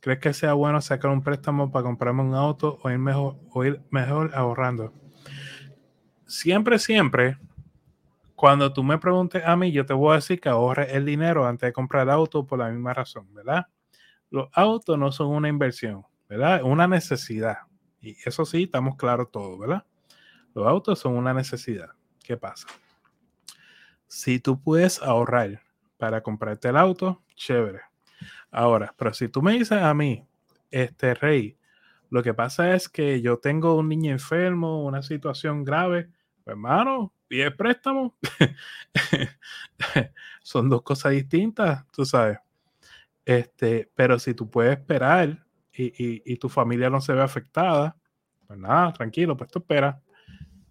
¿Crees 0.00 0.18
que 0.18 0.32
sea 0.32 0.54
bueno 0.54 0.80
sacar 0.80 1.10
un 1.10 1.22
préstamo 1.22 1.70
para 1.70 1.84
comprarme 1.84 2.22
un 2.22 2.34
auto 2.34 2.78
o 2.82 2.90
ir 2.90 2.98
mejor, 2.98 3.36
o 3.50 3.64
ir 3.64 3.82
mejor 3.90 4.32
ahorrando? 4.34 4.92
Siempre, 6.26 6.78
siempre, 6.78 7.38
cuando 8.34 8.72
tú 8.72 8.82
me 8.82 8.98
preguntes 8.98 9.44
a 9.44 9.56
mí, 9.56 9.72
yo 9.72 9.84
te 9.84 9.92
voy 9.92 10.12
a 10.12 10.16
decir 10.16 10.40
que 10.40 10.48
ahorre 10.48 10.96
el 10.96 11.04
dinero 11.04 11.46
antes 11.46 11.68
de 11.68 11.72
comprar 11.72 12.04
el 12.04 12.10
auto 12.10 12.46
por 12.46 12.58
la 12.58 12.70
misma 12.70 12.94
razón, 12.94 13.32
¿verdad? 13.34 13.66
Los 14.30 14.48
autos 14.52 14.98
no 14.98 15.12
son 15.12 15.28
una 15.28 15.48
inversión. 15.48 16.04
¿verdad? 16.30 16.62
Una 16.62 16.86
necesidad. 16.86 17.58
Y 18.00 18.16
eso 18.24 18.46
sí, 18.46 18.62
estamos 18.62 18.96
claros 18.96 19.32
todos, 19.32 19.58
¿verdad? 19.58 19.84
Los 20.54 20.66
autos 20.66 21.00
son 21.00 21.14
una 21.14 21.34
necesidad. 21.34 21.90
¿Qué 22.22 22.36
pasa? 22.36 22.68
Si 24.06 24.38
tú 24.38 24.62
puedes 24.62 25.02
ahorrar 25.02 25.60
para 26.00 26.22
comprarte 26.22 26.68
el 26.68 26.76
auto, 26.76 27.22
chévere. 27.36 27.82
Ahora, 28.50 28.92
pero 28.96 29.14
si 29.14 29.28
tú 29.28 29.42
me 29.42 29.52
dices 29.52 29.80
a 29.80 29.94
mí, 29.94 30.26
este 30.70 31.14
rey, 31.14 31.56
lo 32.08 32.22
que 32.22 32.34
pasa 32.34 32.74
es 32.74 32.88
que 32.88 33.20
yo 33.20 33.38
tengo 33.38 33.76
un 33.76 33.88
niño 33.88 34.10
enfermo, 34.10 34.84
una 34.84 35.02
situación 35.02 35.62
grave, 35.62 36.08
pues, 36.42 36.54
hermano, 36.54 37.12
pide 37.28 37.50
préstamo. 37.52 38.16
Son 40.42 40.68
dos 40.68 40.82
cosas 40.82 41.12
distintas, 41.12 41.86
tú 41.92 42.04
sabes. 42.04 42.38
Este, 43.24 43.88
pero 43.94 44.18
si 44.18 44.34
tú 44.34 44.50
puedes 44.50 44.78
esperar 44.78 45.46
y, 45.72 46.36
tu 46.36 46.48
familia 46.48 46.90
no 46.90 47.00
se 47.00 47.12
ve 47.12 47.22
afectada, 47.22 47.96
pues 48.46 48.58
nada, 48.58 48.92
tranquilo, 48.92 49.36
pues 49.36 49.50
tú 49.50 49.60
espera. 49.60 50.02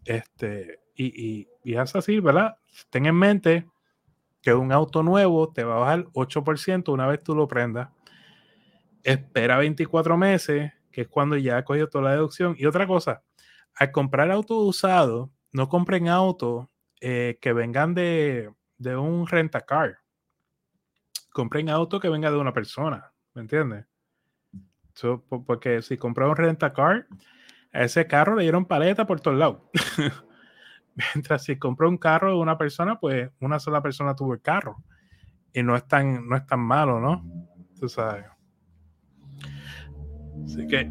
Este, 0.04 0.82
y, 0.96 1.48
y, 1.64 1.76
es 1.76 1.96
así, 1.96 2.20
¿verdad? 2.20 2.58
Ten 2.90 3.06
en 3.06 3.16
mente 3.16 3.68
que 4.42 4.54
un 4.54 4.72
auto 4.72 5.04
nuevo 5.04 5.52
te 5.52 5.64
va 5.64 5.76
a 5.76 5.80
bajar 5.80 6.06
8% 6.14 6.92
una 6.94 7.08
vez 7.08 7.24
tú 7.24 7.36
lo 7.36 7.48
prendas. 7.48 7.90
Espera 9.04 9.58
24 9.58 10.18
meses, 10.18 10.72
que 10.92 11.02
es 11.02 11.08
cuando 11.08 11.38
ya 11.38 11.58
ha 11.58 11.66
cogido 11.66 11.88
toda 11.88 12.06
la 12.06 12.12
deducción. 12.12 12.56
Y 12.58 12.66
otra 12.66 12.88
cosa, 12.88 13.24
al 13.76 13.92
comprar 13.92 14.32
auto 14.32 14.58
usado, 14.60 15.32
no 15.52 15.70
compren 15.70 16.08
autos 16.08 16.68
eh, 17.02 17.38
que 17.42 17.54
vengan 17.54 17.94
de, 17.94 18.52
de 18.78 18.96
un 18.96 19.28
rentacar. 19.28 20.00
Compren 21.32 21.70
auto 21.70 22.00
que 22.00 22.10
venga 22.10 22.32
de 22.32 22.38
una 22.38 22.54
persona, 22.54 23.12
¿me 23.34 23.42
entiendes? 23.42 23.86
porque 25.46 25.82
si 25.82 25.98
compró 25.98 26.30
un 26.30 26.36
rentacar, 26.36 27.08
a 27.72 27.84
ese 27.84 28.08
carro 28.08 28.36
le 28.36 28.44
dieron 28.44 28.66
paleta 28.66 29.06
por 29.06 29.22
todos 29.22 29.38
lados. 29.38 29.62
Mientras 31.16 31.44
si 31.44 31.58
compró 31.58 31.90
un 31.90 31.98
carro 31.98 32.32
de 32.32 32.38
una 32.38 32.58
persona, 32.58 33.00
pues 33.00 33.30
una 33.40 33.60
sola 33.60 33.82
persona 33.82 34.16
tuvo 34.16 34.34
el 34.34 34.42
carro. 34.42 34.84
Y 35.54 35.64
no 35.64 35.76
es 35.76 35.88
tan, 35.88 36.28
no 36.28 36.36
es 36.36 36.46
tan 36.46 36.60
malo, 36.60 37.00
¿no? 37.00 37.26
Tú 37.80 37.90
sabes. 37.90 38.26
Así 40.46 40.68
que, 40.68 40.90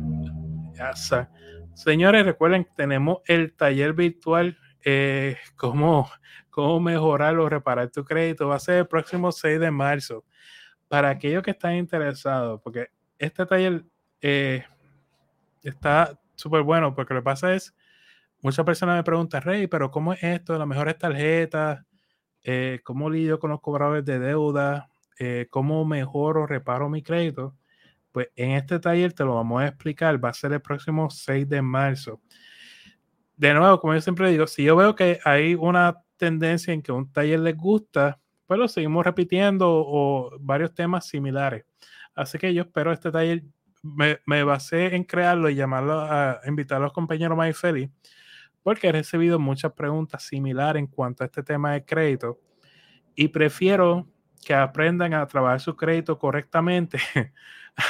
ya 0.73 0.91
está. 0.91 1.31
Señores, 1.75 2.27
recuerden 2.27 2.65
que 2.65 2.73
tenemos 2.77 3.19
el 3.27 3.55
taller 3.55 3.93
virtual, 3.93 4.59
eh, 4.85 5.37
cómo, 5.57 6.11
cómo 6.51 6.81
mejorar 6.81 7.39
o 7.39 7.49
reparar 7.49 7.91
tu 7.91 8.05
crédito. 8.05 8.49
Va 8.49 8.57
a 8.57 8.61
ser 8.61 8.79
el 8.79 8.87
próximo 8.89 9.31
6 9.31 9.61
de 9.61 9.71
marzo. 9.71 10.25
Para 10.89 11.11
aquellos 11.11 11.43
que 11.43 11.53
están 11.53 11.75
interesados, 11.77 12.61
porque 12.63 12.89
este 13.19 13.45
taller 13.47 13.85
eh, 14.21 14.65
está 15.63 16.19
súper 16.35 16.63
bueno 16.63 16.95
porque 16.95 17.15
lo 17.15 17.21
que 17.21 17.25
pasa 17.25 17.55
es, 17.55 17.75
muchas 18.43 18.65
personas 18.65 18.97
me 18.97 19.05
preguntan, 19.05 19.43
Rey, 19.43 19.67
pero 19.67 19.91
¿cómo 19.91 20.13
es 20.13 20.23
esto? 20.23 20.59
Las 20.59 20.67
mejores 20.67 20.99
tarjetas, 20.99 21.85
eh, 22.43 22.81
cómo 22.85 23.11
lidio 23.11 23.39
con 23.39 23.51
los 23.51 23.61
cobradores 23.61 24.05
de 24.05 24.19
deuda, 24.19 24.91
eh, 25.19 25.47
cómo 25.51 25.85
mejoro, 25.85 26.47
reparo 26.47 26.89
mi 26.89 27.03
crédito, 27.03 27.57
pues 28.13 28.29
en 28.37 28.53
este 28.53 28.79
taller 28.79 29.13
te 29.13 29.25
lo 29.25 29.35
vamos 29.35 29.63
a 29.63 29.69
explicar. 29.69 30.23
Va 30.25 30.31
a 30.31 30.35
ser 30.35 30.53
el 30.53 30.63
próximo 30.63 31.11
6 31.11 31.49
de 31.49 31.63
marzo. 31.63 32.21
De 33.37 33.55
nuevo, 33.55 33.81
como 33.81 33.95
yo 33.95 34.01
siempre 34.01 34.31
digo, 34.31 34.47
si 34.47 34.65
yo 34.65 34.77
veo 34.77 34.95
que 34.95 35.21
hay 35.25 35.55
una 35.55 36.03
tendencia 36.17 36.73
en 36.75 36.83
que 36.83 36.93
un 36.93 37.13
taller 37.13 37.41
les 37.41 37.57
gusta, 37.57 38.21
pues 38.47 38.59
lo 38.59 38.67
seguimos 38.67 39.05
repitiendo 39.05 39.69
o 39.71 40.31
varios 40.41 40.75
temas 40.75 41.07
similares. 41.07 41.65
Así 42.15 42.39
que 42.39 42.53
yo 42.53 42.63
espero 42.63 42.93
este 42.93 43.13
taller, 43.13 43.45
me, 43.83 44.19
me 44.27 44.43
basé 44.43 44.97
en 44.97 45.05
crearlo 45.05 45.49
y 45.51 45.55
llamarlo 45.55 46.01
a 46.01 46.41
invitar 46.47 46.79
a 46.79 46.85
los 46.85 46.93
compañeros 46.93 47.37
más 47.37 47.57
feliz, 47.57 47.91
porque 48.69 48.89
he 48.89 48.93
recibido 48.93 49.39
muchas 49.39 49.73
preguntas 49.73 50.25
similares 50.25 50.79
en 50.79 50.87
cuanto 50.87 51.25
a 51.25 51.27
este 51.27 51.43
tema 51.43 51.73
de 51.73 51.87
crédito 51.87 52.39
y 53.15 53.29
prefiero 53.29 54.07
que 54.45 54.53
aprendan 54.53 55.15
a 55.15 55.27
trabajar 55.27 55.59
su 55.59 55.75
crédito 55.75 56.19
correctamente 56.19 56.99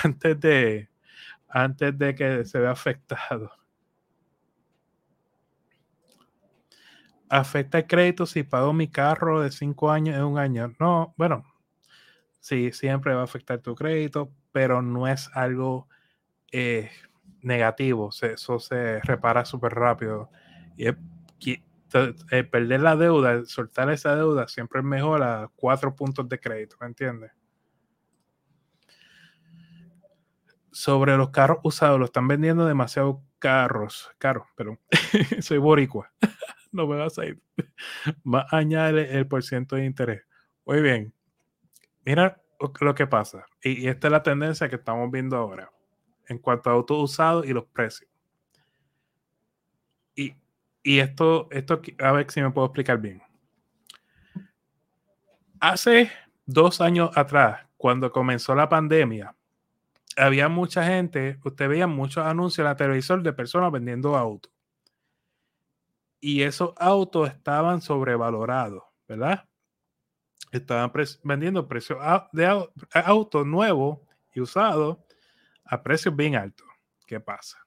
antes 0.04 0.38
de, 0.38 0.88
antes 1.48 1.98
de 1.98 2.14
que 2.14 2.44
se 2.44 2.60
vea 2.60 2.70
afectado. 2.70 3.50
¿Afecta 7.28 7.78
el 7.78 7.86
crédito 7.88 8.24
si 8.24 8.44
pago 8.44 8.72
mi 8.72 8.86
carro 8.86 9.40
de 9.40 9.50
cinco 9.50 9.90
años 9.90 10.14
en 10.14 10.22
un 10.22 10.38
año? 10.38 10.76
No, 10.78 11.12
bueno, 11.16 11.44
sí, 12.38 12.70
siempre 12.70 13.14
va 13.14 13.22
a 13.22 13.24
afectar 13.24 13.58
tu 13.58 13.74
crédito, 13.74 14.30
pero 14.52 14.80
no 14.80 15.08
es 15.08 15.28
algo 15.34 15.88
eh, 16.52 16.88
negativo. 17.42 18.10
eso 18.22 18.60
se 18.60 19.00
repara 19.00 19.44
súper 19.44 19.74
rápido. 19.74 20.30
Y 20.78 22.42
perder 22.44 22.80
la 22.80 22.96
deuda, 22.96 23.44
soltar 23.46 23.90
esa 23.90 24.14
deuda, 24.14 24.48
siempre 24.48 24.80
es 24.80 24.84
mejor 24.84 25.22
a 25.22 25.50
cuatro 25.56 25.94
puntos 25.96 26.28
de 26.28 26.38
crédito, 26.38 26.76
¿me 26.80 26.86
entiendes? 26.86 27.32
Sobre 30.70 31.16
los 31.16 31.30
carros 31.30 31.58
usados, 31.64 31.98
lo 31.98 32.04
están 32.04 32.28
vendiendo 32.28 32.66
demasiado 32.66 33.22
carros, 33.38 34.10
caros, 34.18 34.46
pero 34.54 34.78
soy 35.40 35.58
boricua 35.58 36.12
no 36.72 36.86
me 36.86 36.96
vas 36.96 37.18
a 37.18 37.26
ir. 37.26 37.40
Va 38.26 38.46
a 38.50 38.58
añadir 38.58 38.98
el 39.10 39.26
porciento 39.26 39.76
de 39.76 39.84
interés. 39.84 40.22
Muy 40.64 40.80
bien. 40.80 41.12
Mira 42.04 42.40
lo 42.80 42.94
que 42.94 43.06
pasa. 43.06 43.44
Y, 43.62 43.88
esta 43.88 44.08
es 44.08 44.12
la 44.12 44.22
tendencia 44.22 44.68
que 44.68 44.76
estamos 44.76 45.10
viendo 45.10 45.36
ahora 45.36 45.70
en 46.28 46.38
cuanto 46.38 46.70
a 46.70 46.74
autos 46.74 46.98
usados 47.10 47.46
y 47.46 47.52
los 47.52 47.66
precios. 47.66 48.10
Y, 50.82 51.00
esto, 51.00 51.48
esto, 51.50 51.80
a 51.98 52.12
ver 52.12 52.30
si 52.30 52.40
me 52.40 52.50
puedo 52.50 52.66
explicar 52.66 52.98
bien. 52.98 53.22
Hace 55.60 56.10
dos 56.46 56.80
años 56.80 57.10
atrás, 57.16 57.66
cuando 57.76 58.12
comenzó 58.12 58.54
la 58.54 58.68
pandemia, 58.68 59.34
había 60.16 60.48
mucha 60.48 60.84
gente, 60.84 61.38
usted 61.44 61.68
veía 61.68 61.86
muchos 61.86 62.24
anuncios 62.24 62.60
en 62.60 62.64
la 62.64 62.76
televisor 62.76 63.22
de 63.22 63.32
personas 63.32 63.72
vendiendo 63.72 64.16
autos 64.16 64.52
y 66.20 66.42
esos 66.42 66.72
autos 66.76 67.28
estaban 67.28 67.80
sobrevalorados, 67.80 68.82
¿verdad? 69.06 69.48
Estaban 70.50 70.92
vendiendo 71.22 71.68
precios 71.68 71.98
de 72.32 72.68
autos 73.04 73.46
nuevos 73.46 74.00
y 74.34 74.40
usados 74.40 74.98
a 75.64 75.82
precios 75.82 76.16
bien 76.16 76.36
altos. 76.36 76.66
¿Qué 77.06 77.20
pasa? 77.20 77.58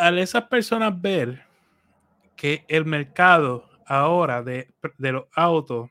Al 0.00 0.18
esas 0.18 0.44
personas 0.44 0.98
ver 0.98 1.44
que 2.34 2.64
el 2.68 2.86
mercado 2.86 3.68
ahora 3.84 4.42
de, 4.42 4.72
los 4.96 5.24
autos 5.34 5.90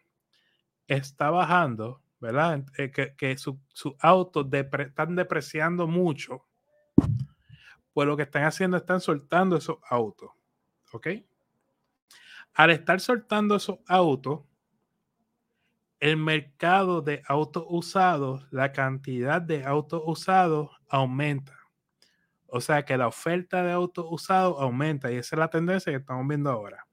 está 0.87 1.29
bajando, 1.29 2.01
¿verdad? 2.19 2.65
Eh, 2.79 2.89
que, 2.89 3.37
sus 3.37 3.55
autos 3.99 4.47
están 4.51 5.15
depreciando 5.15 5.85
mucho, 5.85 6.43
pues 7.93 8.07
lo 8.07 8.17
que 8.17 8.23
están 8.23 8.45
haciendo 8.45 8.77
están 8.77 8.99
soltando 8.99 9.57
esos 9.57 9.77
autos. 9.87 10.31
¿Ok? 10.91 11.07
Al 12.55 12.71
estar 12.71 12.99
soltando 12.99 13.57
esos 13.57 13.77
autos, 13.85 14.39
el 15.99 16.17
mercado 16.17 17.03
de 17.03 17.21
autos 17.27 17.63
usados, 17.69 18.47
la 18.49 18.71
cantidad 18.71 19.39
de 19.39 19.63
autos 19.65 20.01
usados 20.03 20.71
aumenta. 20.87 21.58
O 22.51 22.61
sea 22.61 22.83
que 22.83 22.97
la 22.97 23.07
oferta 23.07 23.63
de 23.63 23.71
autos 23.71 24.05
usados 24.09 24.57
aumenta 24.59 25.11
y 25.11 25.17
esa 25.17 25.35
es 25.35 25.39
la 25.39 25.49
tendencia 25.49 25.91
que 25.91 25.99
estamos 25.99 26.27
viendo 26.27 26.49
ahora. 26.49 26.85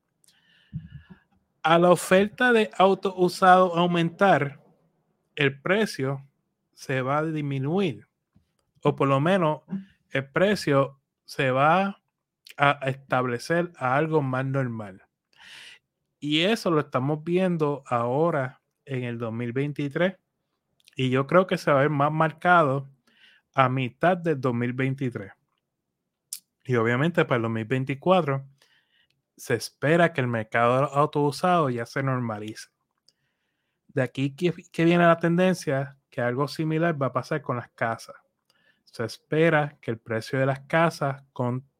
A 1.62 1.78
la 1.78 1.90
oferta 1.90 2.52
de 2.52 2.70
autos 2.76 3.14
usados 3.16 3.72
aumentar, 3.76 4.62
el 5.34 5.60
precio 5.60 6.24
se 6.72 7.02
va 7.02 7.18
a 7.18 7.24
disminuir. 7.24 8.06
O 8.82 8.94
por 8.94 9.08
lo 9.08 9.18
menos 9.20 9.62
el 10.10 10.30
precio 10.30 11.00
se 11.24 11.50
va 11.50 12.00
a 12.56 12.70
establecer 12.88 13.72
a 13.76 13.96
algo 13.96 14.22
más 14.22 14.44
normal. 14.46 15.02
Y 16.20 16.42
eso 16.42 16.70
lo 16.70 16.80
estamos 16.80 17.22
viendo 17.24 17.82
ahora 17.86 18.62
en 18.84 19.04
el 19.04 19.18
2023. 19.18 20.14
Y 20.96 21.10
yo 21.10 21.26
creo 21.26 21.46
que 21.46 21.58
se 21.58 21.70
va 21.70 21.78
a 21.78 21.82
ver 21.82 21.90
más 21.90 22.12
marcado 22.12 22.88
a 23.54 23.68
mitad 23.68 24.16
del 24.16 24.40
2023. 24.40 25.32
Y 26.66 26.76
obviamente 26.76 27.24
para 27.24 27.36
el 27.36 27.42
2024 27.42 28.44
se 29.36 29.54
espera 29.54 30.12
que 30.12 30.20
el 30.20 30.28
mercado 30.28 30.80
de 30.80 30.88
autos 30.92 31.36
usados 31.36 31.72
ya 31.72 31.86
se 31.86 32.02
normalice. 32.02 32.68
De 33.88 34.02
aquí 34.02 34.34
que 34.34 34.84
viene 34.84 35.06
la 35.06 35.18
tendencia 35.18 35.96
que 36.10 36.20
algo 36.20 36.48
similar 36.48 37.00
va 37.00 37.06
a 37.06 37.12
pasar 37.12 37.42
con 37.42 37.56
las 37.56 37.70
casas 37.70 38.16
se 38.96 39.04
espera 39.04 39.76
que 39.82 39.90
el 39.90 39.98
precio 39.98 40.38
de 40.38 40.46
las 40.46 40.60
casas 40.60 41.22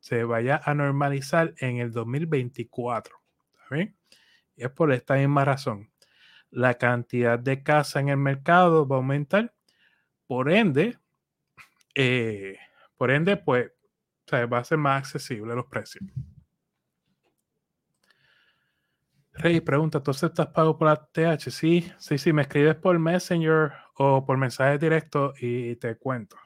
se 0.01 0.25
vaya 0.25 0.61
a 0.63 0.75
normalizar 0.75 1.55
en 1.61 1.79
el 1.79 1.91
2024. 1.91 3.17
Y 3.71 3.95
es 4.57 4.71
por 4.71 4.93
esta 4.93 5.15
misma 5.15 5.47
razón. 5.47 5.91
La 6.51 6.75
cantidad 6.75 7.39
de 7.39 7.63
casas 7.63 8.03
en 8.03 8.11
el 8.11 8.19
mercado 8.19 8.87
va 8.87 8.97
a 8.97 8.99
aumentar. 8.99 9.55
Por 10.27 10.53
ende, 10.53 10.99
eh, 11.95 12.59
por 12.99 13.11
ende, 13.11 13.39
pues 13.39 13.73
va 14.33 14.59
a 14.59 14.65
ser 14.65 14.79
más 14.79 14.99
accesible 14.99 15.55
los 15.55 15.67
precios. 15.67 16.05
Rey 19.33 19.61
pregunta, 19.61 20.03
¿tú 20.03 20.11
aceptas 20.11 20.47
pago 20.49 20.79
por 20.79 20.89
ATH? 20.89 21.51
Sí, 21.51 21.93
sí, 21.99 22.19
sí, 22.19 22.33
me 22.33 22.43
escribes 22.43 22.75
por 22.77 22.99
Messenger 22.99 23.73
o 23.97 24.25
por 24.25 24.39
mensaje 24.39 24.79
directo 24.79 25.35
y 25.39 25.77
te 25.77 25.97
cuento. 25.97 26.37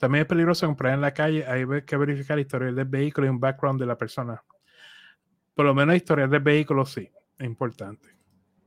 También 0.00 0.22
es 0.22 0.28
peligroso 0.28 0.66
comprar 0.66 0.94
en 0.94 1.02
la 1.02 1.12
calle. 1.12 1.44
Hay 1.46 1.66
que 1.82 1.96
verificar 1.98 2.38
el 2.38 2.46
historial 2.46 2.74
del 2.74 2.86
vehículo 2.86 3.26
y 3.26 3.30
un 3.30 3.38
background 3.38 3.78
de 3.78 3.86
la 3.86 3.98
persona. 3.98 4.42
Por 5.54 5.66
lo 5.66 5.74
menos 5.74 5.94
historial 5.94 6.30
del 6.30 6.40
vehículo 6.40 6.86
sí, 6.86 7.06
es 7.38 7.46
importante. 7.46 8.08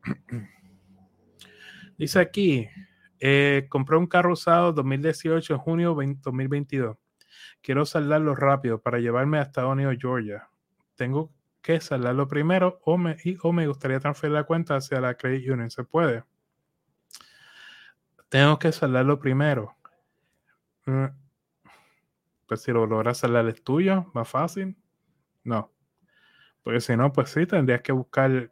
Dice 1.97 2.19
aquí, 2.19 2.69
eh, 3.25 3.67
compré 3.69 3.95
un 3.95 4.05
carro 4.05 4.33
usado 4.33 4.73
2018 4.73 5.53
en 5.53 5.59
junio 5.59 5.95
2022. 5.95 6.97
Quiero 7.61 7.85
saldarlo 7.85 8.35
rápido 8.35 8.81
para 8.81 8.99
llevarme 8.99 9.39
hasta 9.39 9.65
O'Neill, 9.65 9.97
Georgia. 9.97 10.49
Tengo 10.95 11.31
que 11.61 11.79
saldarlo 11.79 12.27
primero 12.27 12.81
o 12.83 12.97
me, 12.97 13.15
o 13.41 13.53
me 13.53 13.65
gustaría 13.65 14.01
transferir 14.01 14.33
la 14.33 14.43
cuenta 14.43 14.75
hacia 14.75 14.99
la 14.99 15.15
Credit 15.15 15.51
Union. 15.51 15.71
¿Se 15.71 15.85
puede? 15.85 16.25
Tengo 18.27 18.59
que 18.59 18.73
saldarlo 18.73 19.17
primero. 19.17 19.73
Mm, 20.85 21.05
pues 22.45 22.61
si 22.61 22.73
lo 22.73 22.85
logras 22.85 23.19
saldar 23.19 23.47
es 23.47 23.63
tuyo, 23.63 24.11
más 24.13 24.27
fácil. 24.27 24.75
No. 25.45 25.71
Porque 26.61 26.81
si 26.81 26.97
no, 26.97 27.13
pues 27.13 27.29
sí, 27.29 27.45
tendrías 27.45 27.83
que 27.83 27.93
buscar. 27.93 28.51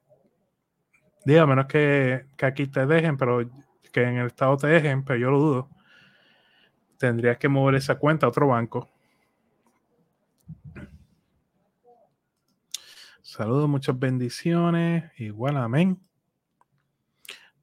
Diga, 1.25 1.45
menos 1.45 1.65
que, 1.65 2.25
que 2.37 2.45
aquí 2.45 2.67
te 2.67 2.85
dejen, 2.85 3.17
pero 3.17 3.41
que 3.91 4.03
en 4.03 4.17
el 4.17 4.27
estado 4.27 4.57
te 4.57 4.67
dejen, 4.67 5.03
pero 5.03 5.19
yo 5.19 5.31
lo 5.31 5.39
dudo. 5.39 5.69
Tendrías 6.97 7.37
que 7.37 7.49
mover 7.49 7.75
esa 7.75 7.95
cuenta 7.95 8.25
a 8.25 8.29
otro 8.29 8.47
banco. 8.47 8.89
Saludos, 13.21 13.69
muchas 13.69 13.97
bendiciones. 13.97 15.11
Igual, 15.17 15.57
amén. 15.57 15.99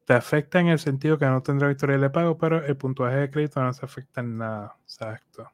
Te 0.04 0.14
afecta 0.14 0.58
en 0.58 0.68
el 0.68 0.78
sentido 0.78 1.18
que 1.18 1.26
no 1.26 1.42
tendrá 1.42 1.70
historia 1.70 1.98
de 1.98 2.08
pago, 2.08 2.38
pero 2.38 2.64
el 2.64 2.76
puntuaje 2.76 3.16
de 3.16 3.30
crédito 3.30 3.62
no 3.62 3.72
se 3.72 3.84
afecta 3.84 4.22
en 4.22 4.38
nada. 4.38 4.76
Exacto. 4.84 5.52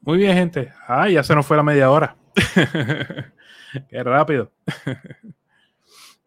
Muy 0.00 0.18
bien, 0.18 0.34
gente. 0.34 0.72
Ah, 0.86 1.08
ya 1.08 1.22
se 1.22 1.34
nos 1.34 1.46
fue 1.46 1.56
la 1.56 1.62
media 1.62 1.90
hora. 1.90 2.16
Qué 3.88 4.02
rápido. 4.02 4.50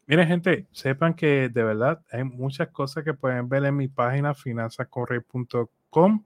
Miren, 0.07 0.27
gente, 0.29 0.67
sepan 0.71 1.13
que 1.15 1.49
de 1.49 1.63
verdad 1.63 2.01
hay 2.09 2.23
muchas 2.23 2.69
cosas 2.69 3.03
que 3.03 3.13
pueden 3.13 3.49
ver 3.49 3.65
en 3.65 3.75
mi 3.75 3.89
página 3.89 4.33
finanzascorrey.com. 4.33 6.25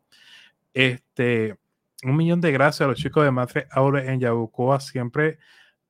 Este, 0.72 1.58
un 2.04 2.16
millón 2.16 2.42
de 2.42 2.52
gracias 2.52 2.82
a 2.82 2.88
los 2.88 2.98
chicos 3.00 3.24
de 3.26 3.32
Matre 3.32 3.68
Aure 3.72 4.08
en 4.12 4.20
Yabucoa. 4.20 4.80
Siempre 4.80 5.40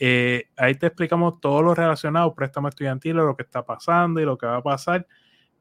Eh, 0.00 0.48
ahí 0.56 0.74
te 0.74 0.86
explicamos 0.86 1.40
todo 1.40 1.62
lo 1.62 1.76
relacionado 1.76 2.34
préstamos 2.34 2.70
estudiantiles, 2.70 3.22
lo 3.22 3.36
que 3.36 3.44
está 3.44 3.64
pasando 3.64 4.20
y 4.20 4.24
lo 4.24 4.36
que 4.36 4.46
va 4.46 4.56
a 4.56 4.62
pasar. 4.62 5.06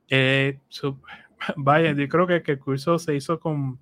Eh, 0.09 0.59
vaya, 1.57 1.91
yo 1.91 2.07
creo 2.07 2.25
que, 2.25 2.41
el 2.45 2.59
curso 2.59 2.97
se 2.97 3.15
hizo 3.15 3.39
con, 3.39 3.79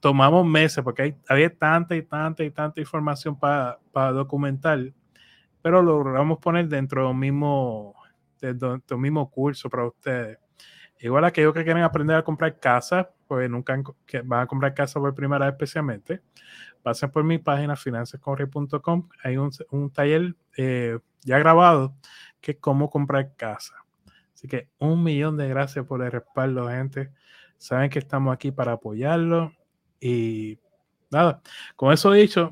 tomamos 0.00 0.46
meses 0.46 0.82
porque 0.84 1.16
había 1.28 1.54
tanta 1.56 1.96
y 1.96 2.02
tanta 2.02 2.44
y 2.44 2.50
tanta 2.50 2.80
información 2.80 3.38
para 3.38 4.12
documentar, 4.12 4.92
pero 5.62 5.82
lo 5.82 6.02
logramos 6.02 6.38
poner 6.38 6.68
dentro 6.68 7.06
del 7.06 7.16
mismo 7.16 7.94
de, 8.40 8.96
mismo 8.96 9.30
curso 9.30 9.68
para 9.68 9.86
ustedes. 9.86 10.38
Igual 10.98 11.24
aquellos 11.24 11.54
que 11.54 11.64
quieren 11.64 11.82
aprender 11.82 12.16
a 12.16 12.22
comprar 12.22 12.58
casa, 12.58 13.10
pues 13.26 13.48
nunca 13.48 13.80
van 14.24 14.40
a 14.42 14.46
comprar 14.46 14.74
casa 14.74 15.00
por 15.00 15.14
primera 15.14 15.46
vez 15.46 15.54
especialmente, 15.54 16.20
pasen 16.82 17.10
por 17.10 17.24
mi 17.24 17.38
página 17.38 17.74
finanzascorre.com. 17.74 19.08
Hay 19.24 19.36
un, 19.36 19.50
un 19.70 19.90
taller 19.90 20.34
eh, 20.56 20.98
ya 21.22 21.38
grabado 21.38 21.94
que 22.40 22.52
es 22.52 22.58
cómo 22.60 22.90
comprar 22.90 23.34
casa. 23.36 23.74
Así 24.34 24.48
que 24.48 24.68
un 24.78 25.02
millón 25.02 25.36
de 25.36 25.48
gracias 25.48 25.84
por 25.86 26.02
el 26.02 26.10
respaldo, 26.10 26.68
gente. 26.68 27.10
Saben 27.56 27.90
que 27.90 27.98
estamos 27.98 28.32
aquí 28.32 28.50
para 28.50 28.72
apoyarlo. 28.72 29.52
Y 30.00 30.58
nada, 31.10 31.40
con 31.76 31.92
eso 31.92 32.10
dicho, 32.12 32.50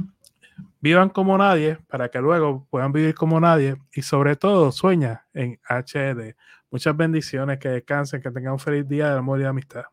vivan 0.81 1.09
como 1.09 1.37
nadie 1.39 1.79
para 1.89 2.09
que 2.11 2.21
luego 2.21 2.67
puedan 2.71 2.93
vivir 2.93 3.15
como 3.15 3.41
nadie 3.41 3.77
y 3.93 4.03
sobre 4.03 4.37
todo 4.37 4.73
sueña 4.73 5.27
en 5.33 5.59
HD. 5.69 6.37
Muchas 6.71 6.97
bendiciones, 6.97 7.59
que 7.59 7.69
descansen, 7.69 8.21
que 8.21 8.31
tengan 8.31 8.53
un 8.53 8.59
feliz 8.59 8.87
día 8.87 9.11
de 9.11 9.19
amor 9.19 9.39
y 9.39 9.43
de 9.43 9.49
amistad. 9.49 9.85